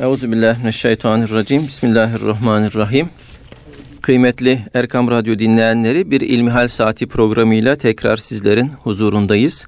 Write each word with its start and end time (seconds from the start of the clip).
Euzubillahimineşşeytanirracim. 0.00 1.66
Bismillahirrahmanirrahim. 1.66 3.08
Kıymetli 4.02 4.60
Erkam 4.74 5.10
Radyo 5.10 5.38
dinleyenleri 5.38 6.10
bir 6.10 6.20
İlmihal 6.20 6.68
Saati 6.68 7.06
programıyla 7.08 7.76
tekrar 7.76 8.16
sizlerin 8.16 8.68
huzurundayız. 8.68 9.66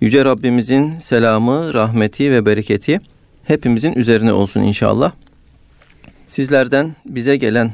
Yüce 0.00 0.24
Rabbimizin 0.24 0.98
selamı, 0.98 1.74
rahmeti 1.74 2.30
ve 2.30 2.46
bereketi 2.46 3.00
hepimizin 3.44 3.92
üzerine 3.92 4.32
olsun 4.32 4.60
inşallah. 4.60 5.12
Sizlerden 6.26 6.96
bize 7.06 7.36
gelen 7.36 7.72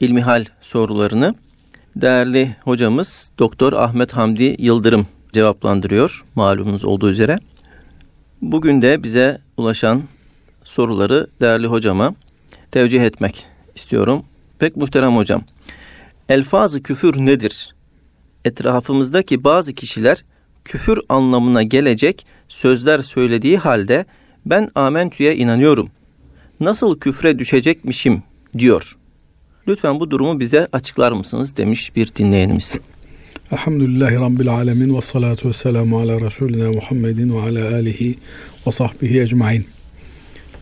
ilmihal 0.00 0.44
sorularını 0.60 1.34
değerli 1.96 2.56
hocamız 2.64 3.30
Doktor 3.38 3.72
Ahmet 3.72 4.12
Hamdi 4.12 4.56
Yıldırım 4.58 5.06
cevaplandırıyor 5.32 6.24
malumunuz 6.34 6.84
olduğu 6.84 7.10
üzere. 7.10 7.38
Bugün 8.42 8.82
de 8.82 9.02
bize 9.02 9.38
ulaşan 9.56 10.02
soruları 10.68 11.26
değerli 11.40 11.66
hocama 11.66 12.14
tevcih 12.70 13.02
etmek 13.02 13.46
istiyorum. 13.74 14.22
Pek 14.58 14.76
muhterem 14.76 15.16
hocam. 15.16 15.42
Elfazı 16.28 16.82
küfür 16.82 17.16
nedir? 17.26 17.74
Etrafımızdaki 18.44 19.44
bazı 19.44 19.74
kişiler 19.74 20.24
küfür 20.64 21.00
anlamına 21.08 21.62
gelecek 21.62 22.26
sözler 22.48 22.98
söylediği 22.98 23.58
halde 23.58 24.04
ben 24.46 24.68
amentüye 24.74 25.36
inanıyorum. 25.36 25.88
Nasıl 26.60 26.98
küfre 26.98 27.38
düşecekmişim 27.38 28.22
diyor. 28.58 28.96
Lütfen 29.68 30.00
bu 30.00 30.10
durumu 30.10 30.40
bize 30.40 30.68
açıklar 30.72 31.12
mısınız 31.12 31.56
demiş 31.56 31.96
bir 31.96 32.14
dinleyenimiz. 32.14 32.74
Elhamdülillahi 33.52 34.14
Rabbil 34.14 34.48
Alemin 34.48 34.96
ve 34.96 35.00
salatu 35.00 35.48
ve 35.48 35.52
selamu 35.52 35.98
ala 35.98 36.20
Resulina 36.20 36.72
Muhammedin 36.72 37.34
ve 37.34 37.40
ala 37.40 37.74
alihi 37.74 38.18
ve 38.66 38.72
sahbihi 38.72 39.20
ecmain. 39.20 39.77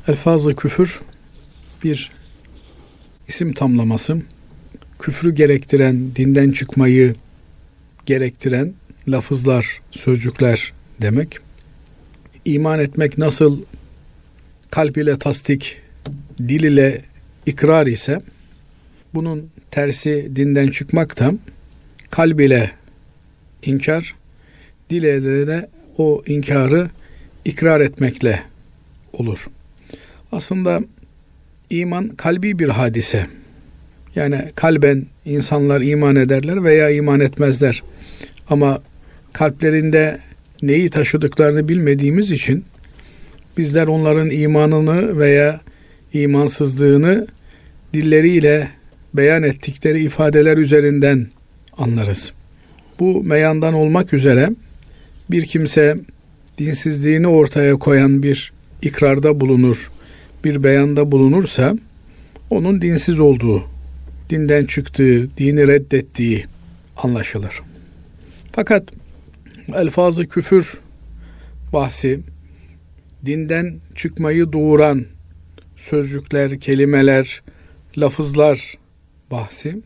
Elfazı 0.09 0.57
küfür 0.57 1.01
bir 1.85 2.11
isim 3.29 3.53
tamlaması. 3.53 4.23
Küfrü 4.99 5.35
gerektiren, 5.35 6.15
dinden 6.17 6.51
çıkmayı 6.51 7.15
gerektiren 8.07 8.73
lafızlar, 9.09 9.81
sözcükler 9.91 10.73
demek. 11.03 11.39
İman 12.45 12.79
etmek 12.81 13.19
nasıl 13.19 13.63
kalp 14.71 14.97
ile 14.97 15.19
tasdik, 15.19 15.77
dil 16.39 16.63
ile 16.63 17.03
ikrar 17.47 17.87
ise 17.87 18.23
bunun 19.15 19.51
tersi 19.71 20.31
dinden 20.37 20.69
çıkmak 20.69 21.19
da 21.19 21.35
kalb 22.11 22.39
ile 22.39 22.71
inkar, 23.63 24.15
dil 24.91 25.03
ile 25.03 25.47
de 25.47 25.69
o 25.99 26.23
inkarı 26.27 26.91
ikrar 27.45 27.81
etmekle 27.81 28.43
olur. 29.13 29.47
Aslında 30.33 30.81
iman 31.71 32.07
kalbi 32.07 32.59
bir 32.59 32.69
hadise. 32.69 33.27
Yani 34.15 34.45
kalben 34.55 35.07
insanlar 35.25 35.81
iman 35.81 36.17
ederler 36.17 36.65
veya 36.65 36.91
iman 36.91 37.21
etmezler. 37.21 37.83
Ama 38.49 38.83
kalplerinde 39.33 40.19
neyi 40.63 40.91
taşıdıklarını 40.91 41.69
bilmediğimiz 41.69 42.31
için 42.31 42.65
bizler 43.59 43.87
onların 43.87 44.31
imanını 44.31 45.19
veya 45.19 45.61
imansızlığını 46.13 47.27
dilleriyle 47.95 48.69
beyan 49.15 49.43
ettikleri 49.43 50.01
ifadeler 50.01 50.57
üzerinden 50.57 51.27
anlarız. 51.79 52.33
Bu 53.01 53.25
meyandan 53.25 53.75
olmak 53.75 54.13
üzere 54.13 54.51
bir 55.31 55.47
kimse 55.47 55.97
dinsizliğini 56.59 57.27
ortaya 57.27 57.75
koyan 57.75 58.23
bir 58.23 58.53
ikrarda 58.83 59.41
bulunur, 59.41 59.91
bir 60.47 60.63
beyanda 60.63 61.13
bulunursa 61.13 61.77
onun 62.51 62.83
dinsiz 62.83 63.21
olduğu, 63.21 63.63
dinden 64.31 64.65
çıktığı, 64.65 65.37
dini 65.37 65.69
reddettiği 65.69 66.45
anlaşılır. 66.97 67.61
Fakat 68.53 68.89
elfazı 69.75 70.27
küfür 70.27 70.81
bahsi 71.73 72.21
dinden 73.25 73.79
çıkmayı 73.95 74.53
doğuran 74.53 75.05
sözcükler, 75.77 76.61
kelimeler, 76.61 77.43
lafızlar 77.99 78.79
bahsi 79.31 79.83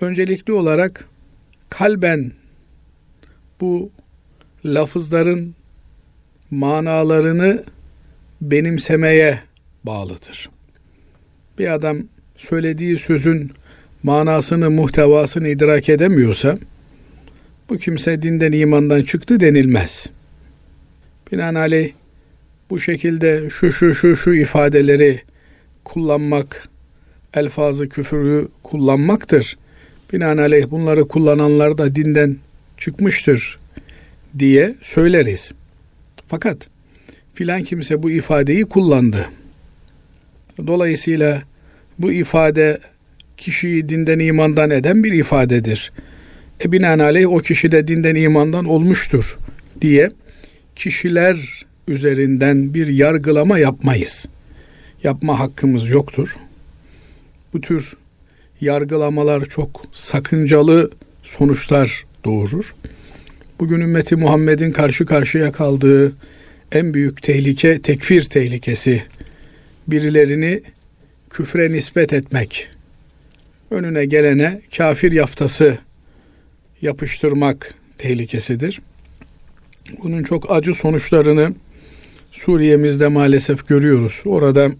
öncelikli 0.00 0.52
olarak 0.52 1.08
kalben 1.68 2.32
bu 3.60 3.90
lafızların 4.64 5.54
manalarını 6.50 7.64
benimsemeye 8.40 9.40
bağlıdır. 9.84 10.50
Bir 11.58 11.74
adam 11.74 11.98
söylediği 12.36 12.96
sözün 12.96 13.52
manasını, 14.02 14.70
muhtevasını 14.70 15.48
idrak 15.48 15.88
edemiyorsa 15.88 16.58
bu 17.68 17.76
kimse 17.76 18.22
dinden 18.22 18.52
imandan 18.52 19.02
çıktı 19.02 19.40
denilmez. 19.40 20.10
Binaenaleyh 21.32 21.92
bu 22.70 22.80
şekilde 22.80 23.50
şu 23.50 23.72
şu 23.72 23.94
şu 23.94 24.16
şu 24.16 24.34
ifadeleri 24.34 25.20
kullanmak, 25.84 26.68
elfazı 27.34 27.88
küfürü 27.88 28.48
kullanmaktır. 28.62 29.58
Binaenaleyh 30.12 30.70
bunları 30.70 31.08
kullananlar 31.08 31.78
da 31.78 31.94
dinden 31.94 32.36
çıkmıştır 32.78 33.58
diye 34.38 34.74
söyleriz. 34.82 35.52
Fakat 36.28 36.68
filan 37.40 37.62
kimse 37.62 38.02
bu 38.02 38.10
ifadeyi 38.10 38.64
kullandı. 38.64 39.28
Dolayısıyla 40.66 41.42
bu 41.98 42.12
ifade 42.12 42.78
kişiyi 43.36 43.88
dinden 43.88 44.18
imandan 44.18 44.70
eden 44.70 45.04
bir 45.04 45.12
ifadedir. 45.12 45.92
E 46.64 46.72
binaenaleyh 46.72 47.32
o 47.32 47.38
kişi 47.38 47.72
de 47.72 47.88
dinden 47.88 48.14
imandan 48.14 48.64
olmuştur 48.64 49.38
diye 49.80 50.10
kişiler 50.76 51.66
üzerinden 51.88 52.74
bir 52.74 52.86
yargılama 52.86 53.58
yapmayız. 53.58 54.26
Yapma 55.04 55.38
hakkımız 55.38 55.90
yoktur. 55.90 56.36
Bu 57.52 57.60
tür 57.60 57.96
yargılamalar 58.60 59.44
çok 59.44 59.84
sakıncalı 59.92 60.90
sonuçlar 61.22 62.04
doğurur. 62.24 62.74
Bugün 63.60 63.80
ümmeti 63.80 64.16
Muhammed'in 64.16 64.70
karşı 64.70 65.06
karşıya 65.06 65.52
kaldığı 65.52 66.12
en 66.72 66.94
büyük 66.94 67.22
tehlike 67.22 67.82
tekfir 67.82 68.24
tehlikesi. 68.24 69.02
Birilerini 69.88 70.62
küfre 71.30 71.72
nispet 71.72 72.12
etmek, 72.12 72.68
önüne 73.70 74.04
gelene 74.04 74.60
kafir 74.76 75.12
yaftası 75.12 75.78
yapıştırmak 76.82 77.74
tehlikesidir. 77.98 78.80
Bunun 80.02 80.22
çok 80.22 80.50
acı 80.50 80.74
sonuçlarını 80.74 81.54
Suriye'mizde 82.32 83.08
maalesef 83.08 83.68
görüyoruz. 83.68 84.22
Orada 84.26 84.70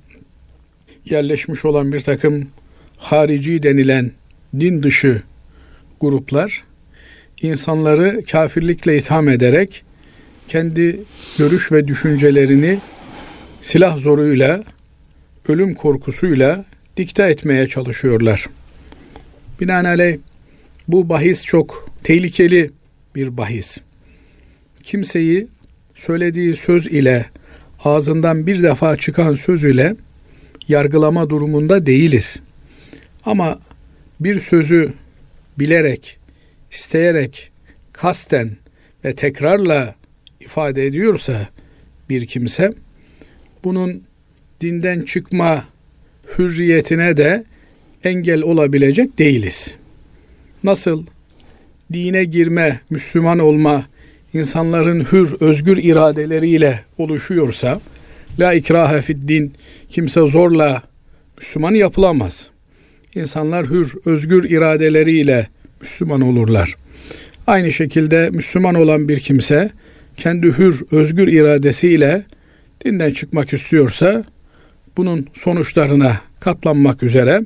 yerleşmiş 1.05 1.65
olan 1.65 1.93
bir 1.93 2.01
takım 2.01 2.49
harici 2.97 3.63
denilen 3.63 4.11
din 4.61 4.83
dışı 4.83 5.23
gruplar 6.01 6.65
insanları 7.43 8.25
kafirlikle 8.31 8.97
itham 8.97 9.29
ederek 9.29 9.85
kendi 10.51 11.01
görüş 11.39 11.73
ve 11.73 11.89
düşüncelerini 11.89 12.79
silah 13.63 13.99
zoruyla, 13.99 14.65
ölüm 15.49 15.75
korkusuyla 15.75 16.65
dikte 16.97 17.23
etmeye 17.23 17.67
çalışıyorlar. 17.67 18.49
Binaenaleyh 19.61 20.19
bu 20.89 21.09
bahis 21.09 21.45
çok 21.45 21.91
tehlikeli 22.05 22.71
bir 23.15 23.37
bahis. 23.37 23.79
Kimseyi 24.83 25.49
söylediği 25.95 26.55
söz 26.55 26.87
ile 26.87 27.27
ağzından 27.85 28.47
bir 28.47 28.63
defa 28.63 28.97
çıkan 28.97 29.35
söz 29.35 29.65
ile 29.65 29.97
yargılama 30.69 31.31
durumunda 31.31 31.87
değiliz. 31.87 32.41
Ama 33.25 33.59
bir 34.21 34.41
sözü 34.41 34.93
bilerek, 35.59 36.19
isteyerek, 36.71 37.51
kasten 37.93 38.57
ve 39.05 39.15
tekrarla 39.15 40.00
ifade 40.41 40.87
ediyorsa 40.87 41.49
bir 42.09 42.27
kimse 42.27 42.73
bunun 43.65 44.03
dinden 44.61 45.03
çıkma 45.03 45.65
hürriyetine 46.39 47.17
de 47.17 47.45
engel 48.05 48.43
olabilecek 48.43 49.19
değiliz. 49.19 49.75
Nasıl 50.65 51.07
dine 51.93 52.25
girme, 52.25 52.81
Müslüman 52.91 53.39
olma 53.39 53.87
insanların 54.35 55.05
hür, 55.13 55.35
özgür 55.41 55.77
iradeleriyle 55.77 56.85
oluşuyorsa 56.99 57.81
la 58.41 58.55
ikrahe 58.55 59.01
fid 59.01 59.29
din 59.29 59.53
kimse 59.89 60.21
zorla 60.21 60.83
Müslüman 61.39 61.75
yapılamaz. 61.75 62.51
İnsanlar 63.15 63.67
hür, 63.67 63.95
özgür 64.05 64.51
iradeleriyle 64.51 65.49
Müslüman 65.81 66.21
olurlar. 66.21 66.77
Aynı 67.47 67.73
şekilde 67.73 68.31
Müslüman 68.31 68.75
olan 68.75 69.09
bir 69.09 69.21
kimse 69.21 69.71
kendi 70.21 70.47
hür, 70.47 70.83
özgür 70.91 71.29
iradesiyle 71.29 72.25
dinden 72.85 73.13
çıkmak 73.13 73.53
istiyorsa 73.53 74.25
bunun 74.97 75.27
sonuçlarına 75.33 76.21
katlanmak 76.41 77.03
üzere 77.03 77.43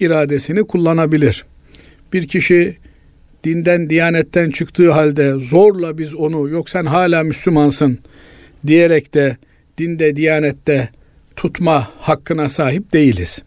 iradesini 0.00 0.66
kullanabilir. 0.66 1.44
Bir 2.12 2.28
kişi 2.28 2.76
dinden, 3.44 3.90
diyanetten 3.90 4.50
çıktığı 4.50 4.92
halde 4.92 5.32
zorla 5.32 5.98
biz 5.98 6.14
onu 6.14 6.48
yok 6.48 6.70
sen 6.70 6.86
hala 6.86 7.22
Müslümansın 7.22 7.98
diyerek 8.66 9.14
de 9.14 9.36
dinde, 9.78 10.16
diyanette 10.16 10.88
tutma 11.36 11.88
hakkına 11.98 12.48
sahip 12.48 12.92
değiliz. 12.92 13.42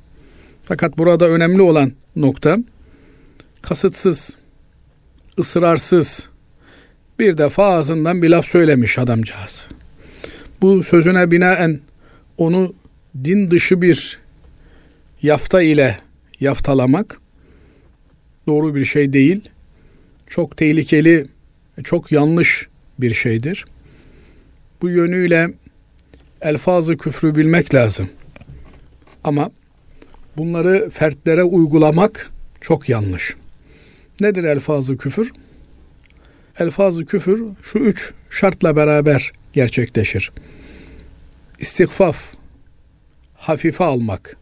Fakat 0.64 0.98
burada 0.98 1.28
önemli 1.28 1.62
olan 1.62 1.92
nokta 2.16 2.58
kasıtsız, 3.62 4.38
ısrarsız 5.40 6.29
bir 7.20 7.38
defa 7.38 7.66
ağzından 7.66 8.22
bir 8.22 8.30
laf 8.30 8.46
söylemiş 8.46 8.98
adamcağız. 8.98 9.68
Bu 10.62 10.84
sözüne 10.84 11.32
binaen 11.32 11.80
onu 12.38 12.74
din 13.24 13.52
dışı 13.52 13.82
bir 13.82 14.20
yafta 15.22 15.62
ile 15.62 16.00
yaftalamak 16.40 17.22
doğru 18.48 18.76
bir 18.76 18.86
şey 18.86 19.14
değil. 19.14 19.50
Çok 20.28 20.58
tehlikeli, 20.58 21.26
çok 21.84 22.12
yanlış 22.12 22.68
bir 23.00 23.14
şeydir. 23.14 23.66
Bu 24.82 24.90
yönüyle 24.90 25.54
elfazı 26.42 26.98
küfrü 26.98 27.36
bilmek 27.36 27.74
lazım. 27.74 28.10
Ama 29.24 29.52
bunları 30.38 30.90
fertlere 30.90 31.44
uygulamak 31.44 32.32
çok 32.62 32.90
yanlış. 32.90 33.36
Nedir 34.22 34.44
elfazı 34.44 34.98
küfür? 34.98 35.32
Elfazı 36.60 37.06
küfür 37.06 37.46
şu 37.64 37.80
üç 37.80 38.14
şartla 38.30 38.76
beraber 38.76 39.32
gerçekleşir. 39.54 40.32
İstikfaf, 41.60 42.34
hafife 43.34 43.84
almak, 43.84 44.38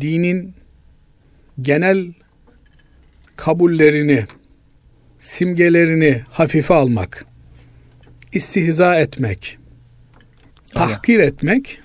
dinin 0.00 0.54
genel 1.60 2.12
kabullerini, 3.36 4.26
simgelerini 5.20 6.22
hafife 6.30 6.74
almak, 6.74 7.24
istihza 8.32 8.96
etmek, 8.96 9.58
tahkir 10.74 11.18
etmek 11.18 11.80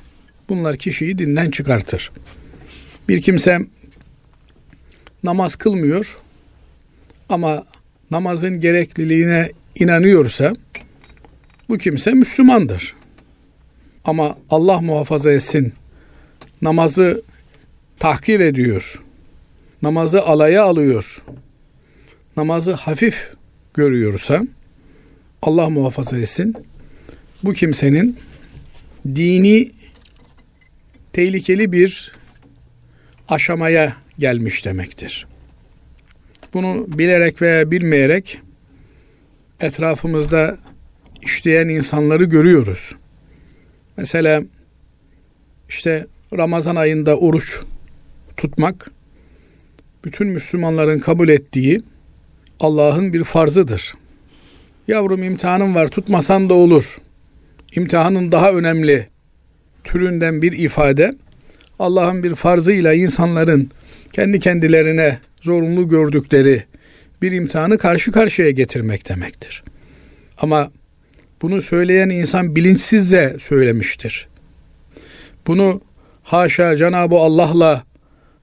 bunlar 0.49 0.77
kişiyi 0.77 1.17
dinden 1.17 1.51
çıkartır. 1.51 2.11
Bir 3.09 3.21
kimse 3.21 3.59
namaz 5.23 5.55
kılmıyor 5.55 6.19
ama 7.29 7.65
namazın 8.11 8.59
gerekliliğine 8.59 9.51
inanıyorsa 9.75 10.53
bu 11.69 11.77
kimse 11.77 12.11
Müslümandır. 12.11 12.95
Ama 14.05 14.37
Allah 14.49 14.81
muhafaza 14.81 15.31
etsin 15.31 15.73
namazı 16.61 17.23
tahkir 17.99 18.39
ediyor. 18.39 19.03
Namazı 19.81 20.21
alaya 20.25 20.63
alıyor. 20.63 21.23
Namazı 22.37 22.73
hafif 22.73 23.33
görüyorsa 23.73 24.43
Allah 25.41 25.69
muhafaza 25.69 26.17
etsin 26.17 26.55
bu 27.43 27.53
kimsenin 27.53 28.17
dini 29.15 29.71
tehlikeli 31.13 31.71
bir 31.71 32.11
aşamaya 33.29 33.95
gelmiş 34.19 34.65
demektir. 34.65 35.30
Bunu 36.53 36.85
bilerek 36.87 37.41
veya 37.41 37.71
bilmeyerek 37.71 38.39
etrafımızda 39.59 40.57
işleyen 41.21 41.69
insanları 41.69 42.23
görüyoruz. 42.23 42.95
Mesela 43.97 44.43
işte 45.69 46.07
Ramazan 46.37 46.75
ayında 46.75 47.17
oruç 47.17 47.61
tutmak 48.37 48.91
bütün 50.05 50.27
Müslümanların 50.27 50.99
kabul 50.99 51.29
ettiği 51.29 51.81
Allah'ın 52.59 53.13
bir 53.13 53.23
farzıdır. 53.23 53.93
Yavrum 54.87 55.23
imtihanın 55.23 55.75
var 55.75 55.87
tutmasan 55.87 56.49
da 56.49 56.53
olur. 56.53 56.97
İmtihanın 57.75 58.31
daha 58.31 58.51
önemli 58.51 59.07
türünden 59.83 60.41
bir 60.41 60.51
ifade 60.51 61.15
Allah'ın 61.79 62.23
bir 62.23 62.35
farzıyla 62.35 62.93
insanların 62.93 63.71
kendi 64.13 64.39
kendilerine 64.39 65.17
zorunlu 65.41 65.89
gördükleri 65.89 66.63
bir 67.21 67.31
imtihanı 67.31 67.77
karşı 67.77 68.11
karşıya 68.11 68.51
getirmek 68.51 69.09
demektir. 69.09 69.63
Ama 70.37 70.71
bunu 71.41 71.61
söyleyen 71.61 72.09
insan 72.09 72.55
bilinçsiz 72.55 73.11
de 73.11 73.35
söylemiştir. 73.39 74.27
Bunu 75.47 75.81
haşa 76.23 76.77
Cenab-ı 76.77 77.15
Allah'la 77.15 77.83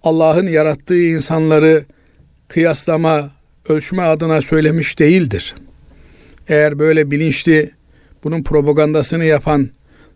Allah'ın 0.02 0.46
yarattığı 0.46 1.02
insanları 1.02 1.84
kıyaslama, 2.48 3.30
ölçme 3.68 4.02
adına 4.02 4.42
söylemiş 4.42 4.98
değildir. 4.98 5.54
Eğer 6.48 6.78
böyle 6.78 7.10
bilinçli 7.10 7.70
bunun 8.24 8.42
propagandasını 8.42 9.24
yapan, 9.24 9.70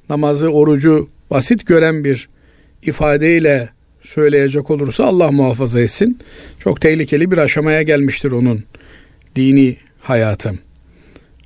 namazı, 0.08 0.48
orucu 0.48 1.08
basit 1.30 1.66
gören 1.66 2.04
bir 2.04 2.28
ifadeyle 2.82 3.68
söyleyecek 4.02 4.70
olursa 4.70 5.04
Allah 5.04 5.30
muhafaza 5.30 5.80
etsin. 5.80 6.18
Çok 6.58 6.80
tehlikeli 6.80 7.30
bir 7.30 7.38
aşamaya 7.38 7.82
gelmiştir 7.82 8.32
onun 8.32 8.64
dini 9.36 9.76
hayatı. 10.00 10.52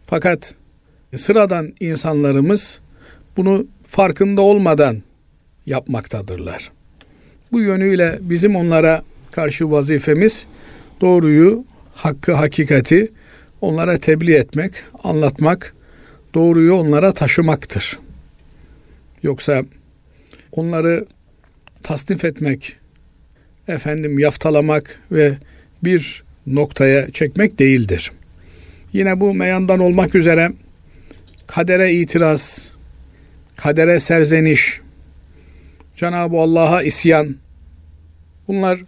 Fakat 0.06 0.54
sıradan 1.16 1.72
insanlarımız 1.80 2.80
bunu 3.36 3.66
farkında 3.88 4.42
olmadan 4.42 5.02
yapmaktadırlar. 5.66 6.70
Bu 7.52 7.60
yönüyle 7.60 8.18
bizim 8.20 8.56
onlara 8.56 9.02
karşı 9.30 9.70
vazifemiz 9.70 10.46
doğruyu, 11.00 11.64
hakkı, 11.94 12.32
hakikati 12.32 13.12
onlara 13.60 13.98
tebliğ 13.98 14.34
etmek, 14.34 14.72
anlatmak, 15.04 15.74
doğruyu 16.34 16.74
onlara 16.74 17.12
taşımaktır. 17.12 17.98
Yoksa 19.22 19.62
onları 20.52 21.06
tasnif 21.82 22.24
etmek, 22.24 22.76
efendim 23.68 24.18
yaftalamak 24.18 25.00
ve 25.12 25.34
bir 25.84 26.24
noktaya 26.46 27.10
çekmek 27.10 27.58
değildir. 27.58 28.12
Yine 28.92 29.20
bu 29.20 29.34
meyandan 29.34 29.80
olmak 29.80 30.14
üzere 30.14 30.52
kadere 31.46 31.92
itiraz, 31.92 32.72
kadere 33.56 34.00
serzeniş, 34.00 34.80
Cenab-ı 35.96 36.36
Allah'a 36.36 36.82
isyan 36.82 37.36
bunlar 38.48 38.80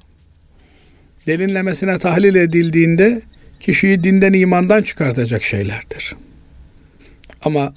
derinlemesine 1.26 1.98
tahlil 1.98 2.34
edildiğinde 2.34 3.22
kişiyi 3.60 4.04
dinden 4.04 4.32
imandan 4.32 4.82
çıkartacak 4.82 5.42
şeylerdir. 5.42 6.16
Ama 7.42 7.74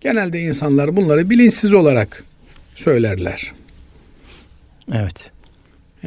genelde 0.00 0.40
insanlar 0.40 0.96
bunları 0.96 1.30
bilinçsiz 1.30 1.74
olarak 1.74 2.24
söylerler. 2.74 3.52
Evet. 4.92 5.30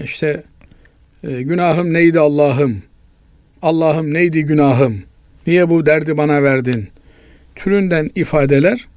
İşte 0.04 0.44
e, 1.24 1.42
günahım 1.42 1.94
neydi 1.94 2.20
Allah'ım? 2.20 2.84
Allah'ım 3.62 4.14
neydi 4.14 4.46
günahım? 4.46 5.04
Niye 5.48 5.70
bu 5.70 5.86
derdi 5.86 6.18
bana 6.18 6.44
verdin? 6.44 6.88
Türünden 7.56 8.10
ifadeler 8.16 8.88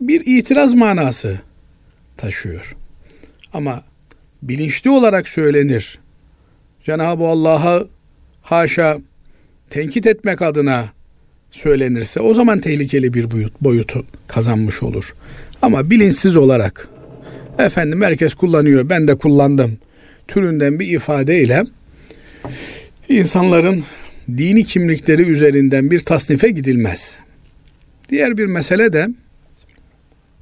bir 0.00 0.22
itiraz 0.26 0.74
manası 0.74 1.38
taşıyor. 2.16 2.76
Ama 3.52 3.82
bilinçli 4.42 4.90
olarak 4.90 5.28
söylenir. 5.28 5.98
Cenab-ı 6.84 7.24
Allah'a 7.24 7.84
haşa 8.42 8.98
tenkit 9.70 10.06
etmek 10.06 10.42
adına 10.42 10.84
söylenirse 11.50 12.20
o 12.20 12.34
zaman 12.34 12.60
tehlikeli 12.60 13.14
bir 13.14 13.30
boyut, 13.30 13.60
boyutu 13.60 14.06
kazanmış 14.26 14.82
olur. 14.82 15.14
Ama 15.62 15.90
bilinçsiz 15.90 16.36
olarak 16.36 16.88
efendim 17.58 18.02
herkes 18.02 18.34
kullanıyor 18.34 18.88
ben 18.88 19.08
de 19.08 19.14
kullandım 19.14 19.78
türünden 20.28 20.80
bir 20.80 20.86
ifadeyle 20.86 21.64
insanların 23.08 23.84
dini 24.28 24.64
kimlikleri 24.64 25.22
üzerinden 25.22 25.90
bir 25.90 26.00
tasnife 26.00 26.50
gidilmez. 26.50 27.18
Diğer 28.08 28.38
bir 28.38 28.46
mesele 28.46 28.92
de 28.92 29.08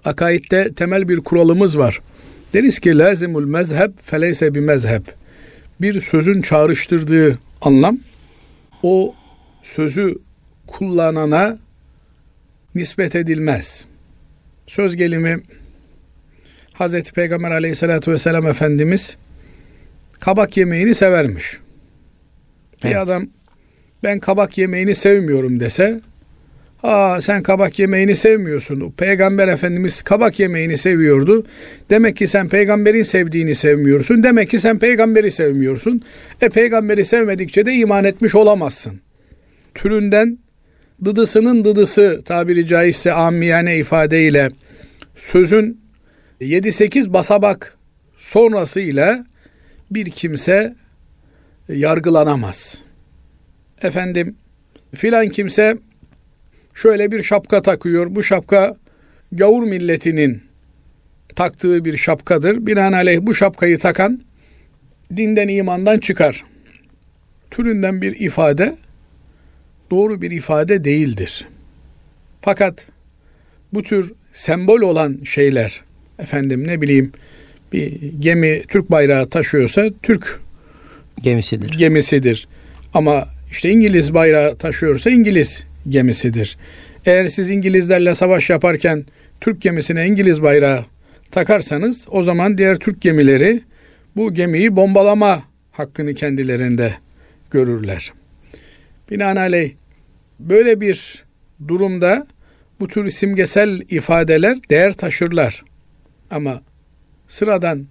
akaidde 0.04 0.74
temel 0.74 1.08
bir 1.08 1.20
kuralımız 1.20 1.78
var. 1.78 2.00
Deriz 2.54 2.78
ki 2.78 2.98
lazimul 2.98 3.44
mezheb 3.44 3.90
feleyse 4.02 4.54
bir 4.54 4.60
mezheb. 4.60 5.02
Bir 5.80 6.00
sözün 6.00 6.40
çağrıştırdığı 6.40 7.38
anlam 7.60 7.98
o 8.82 9.14
sözü 9.62 10.14
kullanana 10.66 11.58
nispet 12.74 13.16
edilmez. 13.16 13.84
Söz 14.66 14.96
gelimi 14.96 15.40
Hazreti 16.80 17.12
Peygamber 17.12 17.50
aleyhissalatü 17.50 18.12
vesselam 18.12 18.46
Efendimiz 18.46 19.16
kabak 20.20 20.56
yemeğini 20.56 20.94
severmiş. 20.94 21.58
Bir 22.84 22.88
evet. 22.88 22.96
adam 22.96 23.26
ben 24.02 24.18
kabak 24.18 24.58
yemeğini 24.58 24.94
sevmiyorum 24.94 25.60
dese 25.60 26.00
Aa 26.82 27.20
sen 27.20 27.42
kabak 27.42 27.78
yemeğini 27.78 28.16
sevmiyorsun. 28.16 28.94
Peygamber 28.96 29.48
Efendimiz 29.48 30.02
kabak 30.02 30.40
yemeğini 30.40 30.78
seviyordu. 30.78 31.46
Demek 31.90 32.16
ki 32.16 32.26
sen 32.26 32.48
peygamberin 32.48 33.02
sevdiğini 33.02 33.54
sevmiyorsun. 33.54 34.22
Demek 34.22 34.50
ki 34.50 34.60
sen 34.60 34.78
peygamberi 34.78 35.30
sevmiyorsun. 35.30 36.02
E 36.40 36.48
peygamberi 36.48 37.04
sevmedikçe 37.04 37.66
de 37.66 37.74
iman 37.74 38.04
etmiş 38.04 38.34
olamazsın. 38.34 39.00
Türünden 39.74 40.38
dıdısının 41.04 41.64
dıdısı 41.64 42.22
tabiri 42.24 42.66
caizse 42.66 43.12
amiyane 43.12 43.78
ifadeyle 43.78 44.50
sözün 45.16 45.79
7-8 46.40 47.12
basamak 47.12 47.78
sonrasıyla 48.16 49.26
bir 49.90 50.10
kimse 50.10 50.74
yargılanamaz. 51.68 52.82
Efendim 53.82 54.36
filan 54.94 55.28
kimse 55.28 55.78
şöyle 56.74 57.12
bir 57.12 57.22
şapka 57.22 57.62
takıyor. 57.62 58.14
Bu 58.14 58.22
şapka 58.22 58.76
gavur 59.32 59.62
milletinin 59.62 60.42
taktığı 61.36 61.84
bir 61.84 61.96
şapkadır. 61.96 62.66
Binaenaleyh 62.66 63.20
bu 63.22 63.34
şapkayı 63.34 63.78
takan 63.78 64.22
dinden 65.16 65.48
imandan 65.48 65.98
çıkar. 65.98 66.44
Türünden 67.50 68.02
bir 68.02 68.20
ifade 68.20 68.76
doğru 69.90 70.22
bir 70.22 70.30
ifade 70.30 70.84
değildir. 70.84 71.48
Fakat 72.40 72.88
bu 73.72 73.82
tür 73.82 74.12
sembol 74.32 74.80
olan 74.80 75.18
şeyler 75.24 75.89
efendim 76.22 76.66
ne 76.66 76.80
bileyim 76.80 77.12
bir 77.72 77.92
gemi 78.18 78.62
Türk 78.68 78.90
bayrağı 78.90 79.28
taşıyorsa 79.28 79.90
Türk 80.02 80.40
gemisidir. 81.22 81.78
Gemisidir. 81.78 82.48
Ama 82.94 83.28
işte 83.50 83.70
İngiliz 83.70 84.14
bayrağı 84.14 84.56
taşıyorsa 84.56 85.10
İngiliz 85.10 85.64
gemisidir. 85.88 86.56
Eğer 87.06 87.28
siz 87.28 87.50
İngilizlerle 87.50 88.14
savaş 88.14 88.50
yaparken 88.50 89.04
Türk 89.40 89.62
gemisine 89.62 90.06
İngiliz 90.06 90.42
bayrağı 90.42 90.84
takarsanız 91.30 92.06
o 92.10 92.22
zaman 92.22 92.58
diğer 92.58 92.78
Türk 92.78 93.00
gemileri 93.00 93.62
bu 94.16 94.34
gemiyi 94.34 94.76
bombalama 94.76 95.42
hakkını 95.72 96.14
kendilerinde 96.14 96.94
görürler. 97.50 98.12
Binaenaleyh 99.10 99.72
böyle 100.40 100.80
bir 100.80 101.24
durumda 101.68 102.26
bu 102.80 102.88
tür 102.88 103.10
simgesel 103.10 103.80
ifadeler 103.88 104.58
değer 104.70 104.92
taşırlar. 104.92 105.62
Ama 106.30 106.60
sıradan 107.28 107.86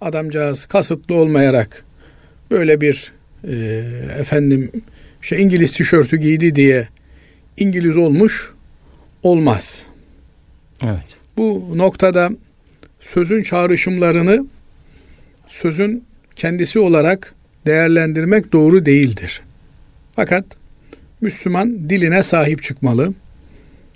adamcağız 0.00 0.66
kasıtlı 0.66 1.14
olmayarak 1.14 1.84
böyle 2.50 2.80
bir 2.80 3.12
e, 3.48 3.54
efendim 4.18 4.70
şey 5.22 5.42
İngiliz 5.42 5.72
tişörtü 5.72 6.16
giydi 6.16 6.54
diye 6.54 6.88
İngiliz 7.56 7.96
olmuş 7.96 8.52
olmaz. 9.22 9.86
Evet. 10.82 11.16
Bu 11.36 11.72
noktada 11.74 12.30
sözün 13.00 13.42
çağrışımlarını 13.42 14.46
sözün 15.46 16.04
kendisi 16.36 16.78
olarak 16.78 17.34
değerlendirmek 17.66 18.52
doğru 18.52 18.86
değildir. 18.86 19.42
Fakat 20.12 20.44
Müslüman 21.20 21.90
diline 21.90 22.22
sahip 22.22 22.62
çıkmalı, 22.62 23.14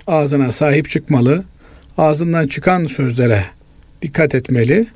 ağzına 0.07 0.53
sahip 0.53 0.91
çıkmalı, 0.91 1.45
ağzından 1.99 2.47
çıkan 2.47 2.87
sözlere 2.87 3.45
dikkat 4.03 4.35
etmeli. 4.35 4.87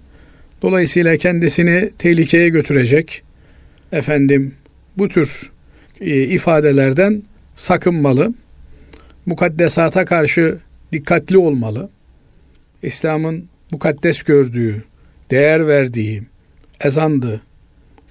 Dolayısıyla 0.63 1.17
kendisini 1.17 1.91
tehlikeye 1.99 2.49
götürecek 2.49 3.23
efendim 3.93 4.55
bu 4.99 5.09
tür 5.09 5.51
e, 6.01 6.23
ifadelerden 6.23 7.23
sakınmalı. 7.57 8.35
Mukaddesata 9.27 10.05
karşı 10.05 10.59
dikkatli 10.93 11.39
olmalı. 11.39 11.91
İslam'ın 12.83 13.49
mukaddes 13.71 14.23
gördüğü, 14.23 14.85
değer 15.31 15.67
verdiği 15.67 16.23
ezandı, 16.81 17.41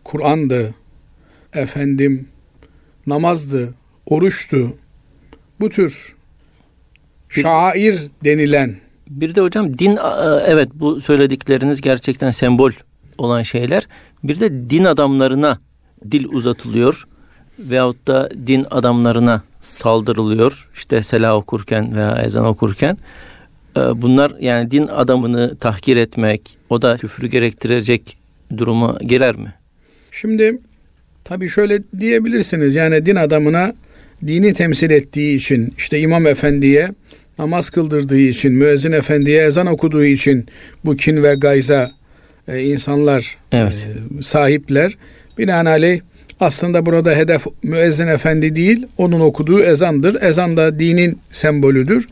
Kur'an'dı, 0.03 0.75
efendim 1.53 2.27
namazdı, 3.07 3.73
oruçtu. 4.05 4.77
Bu 5.59 5.69
tür 5.69 6.15
şair 7.29 7.99
denilen 8.23 8.75
bir 9.09 9.35
de 9.35 9.41
hocam 9.41 9.77
din 9.77 9.99
evet 10.45 10.69
bu 10.73 11.01
söyledikleriniz 11.01 11.81
gerçekten 11.81 12.31
sembol 12.31 12.71
olan 13.17 13.43
şeyler. 13.43 13.87
Bir 14.23 14.39
de 14.39 14.69
din 14.69 14.83
adamlarına 14.83 15.59
dil 16.11 16.25
uzatılıyor 16.25 17.03
veyahut 17.59 18.07
da 18.07 18.29
din 18.47 18.65
adamlarına 18.71 19.43
saldırılıyor. 19.61 20.69
İşte 20.73 21.03
sela 21.03 21.37
okurken 21.37 21.95
veya 21.95 22.21
ezan 22.21 22.45
okurken. 22.45 22.97
Bunlar 23.75 24.33
yani 24.39 24.71
din 24.71 24.87
adamını 24.87 25.57
tahkir 25.57 25.97
etmek, 25.97 26.57
o 26.69 26.81
da 26.81 26.97
küfrü 26.97 27.27
gerektirecek 27.27 28.17
duruma 28.57 28.97
girer 29.01 29.35
mi? 29.35 29.53
Şimdi 30.11 30.59
tabii 31.23 31.49
şöyle 31.49 31.83
diyebilirsiniz. 31.99 32.75
Yani 32.75 33.05
din 33.05 33.15
adamına 33.15 33.73
dini 34.27 34.53
temsil 34.53 34.91
ettiği 34.91 35.35
için 35.35 35.73
işte 35.77 35.99
imam 35.99 36.27
efendiye 36.27 36.89
namaz 37.39 37.69
kıldırdığı 37.69 38.19
için, 38.19 38.53
müezzin 38.53 38.91
efendiye 38.91 39.45
ezan 39.45 39.67
okuduğu 39.67 40.05
için 40.05 40.45
bu 40.85 40.95
kin 40.95 41.23
ve 41.23 41.35
gayza 41.35 41.91
e, 42.47 42.63
insanlar 42.63 43.37
evet. 43.51 43.87
e, 44.19 44.21
sahipler. 44.21 44.97
Binaenaleyh 45.37 46.01
aslında 46.39 46.85
burada 46.85 47.15
hedef 47.15 47.45
müezzin 47.63 48.07
efendi 48.07 48.55
değil, 48.55 48.87
onun 48.97 49.19
okuduğu 49.19 49.63
ezandır. 49.63 50.21
Ezan 50.21 50.57
da 50.57 50.79
dinin 50.79 51.19
sembolüdür. 51.31 52.07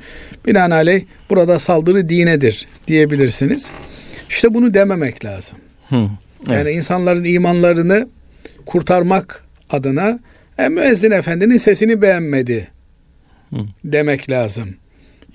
Binaenaleyh 0.45 1.03
burada 1.29 1.59
saldırı 1.59 2.09
dinedir 2.09 2.67
diyebilirsiniz. 2.87 3.71
İşte 4.29 4.53
bunu 4.53 4.73
dememek 4.73 5.25
lazım. 5.25 5.57
Hı, 5.89 6.09
evet. 6.47 6.57
Yani 6.57 6.71
insanların 6.71 7.23
imanlarını 7.23 8.07
kurtarmak 8.65 9.43
adına 9.69 10.19
e, 10.57 10.69
müezzin 10.69 11.11
efendinin 11.11 11.57
sesini 11.57 12.01
beğenmedi 12.01 12.67
Hı. 13.49 13.59
demek 13.85 14.29
lazım. 14.29 14.69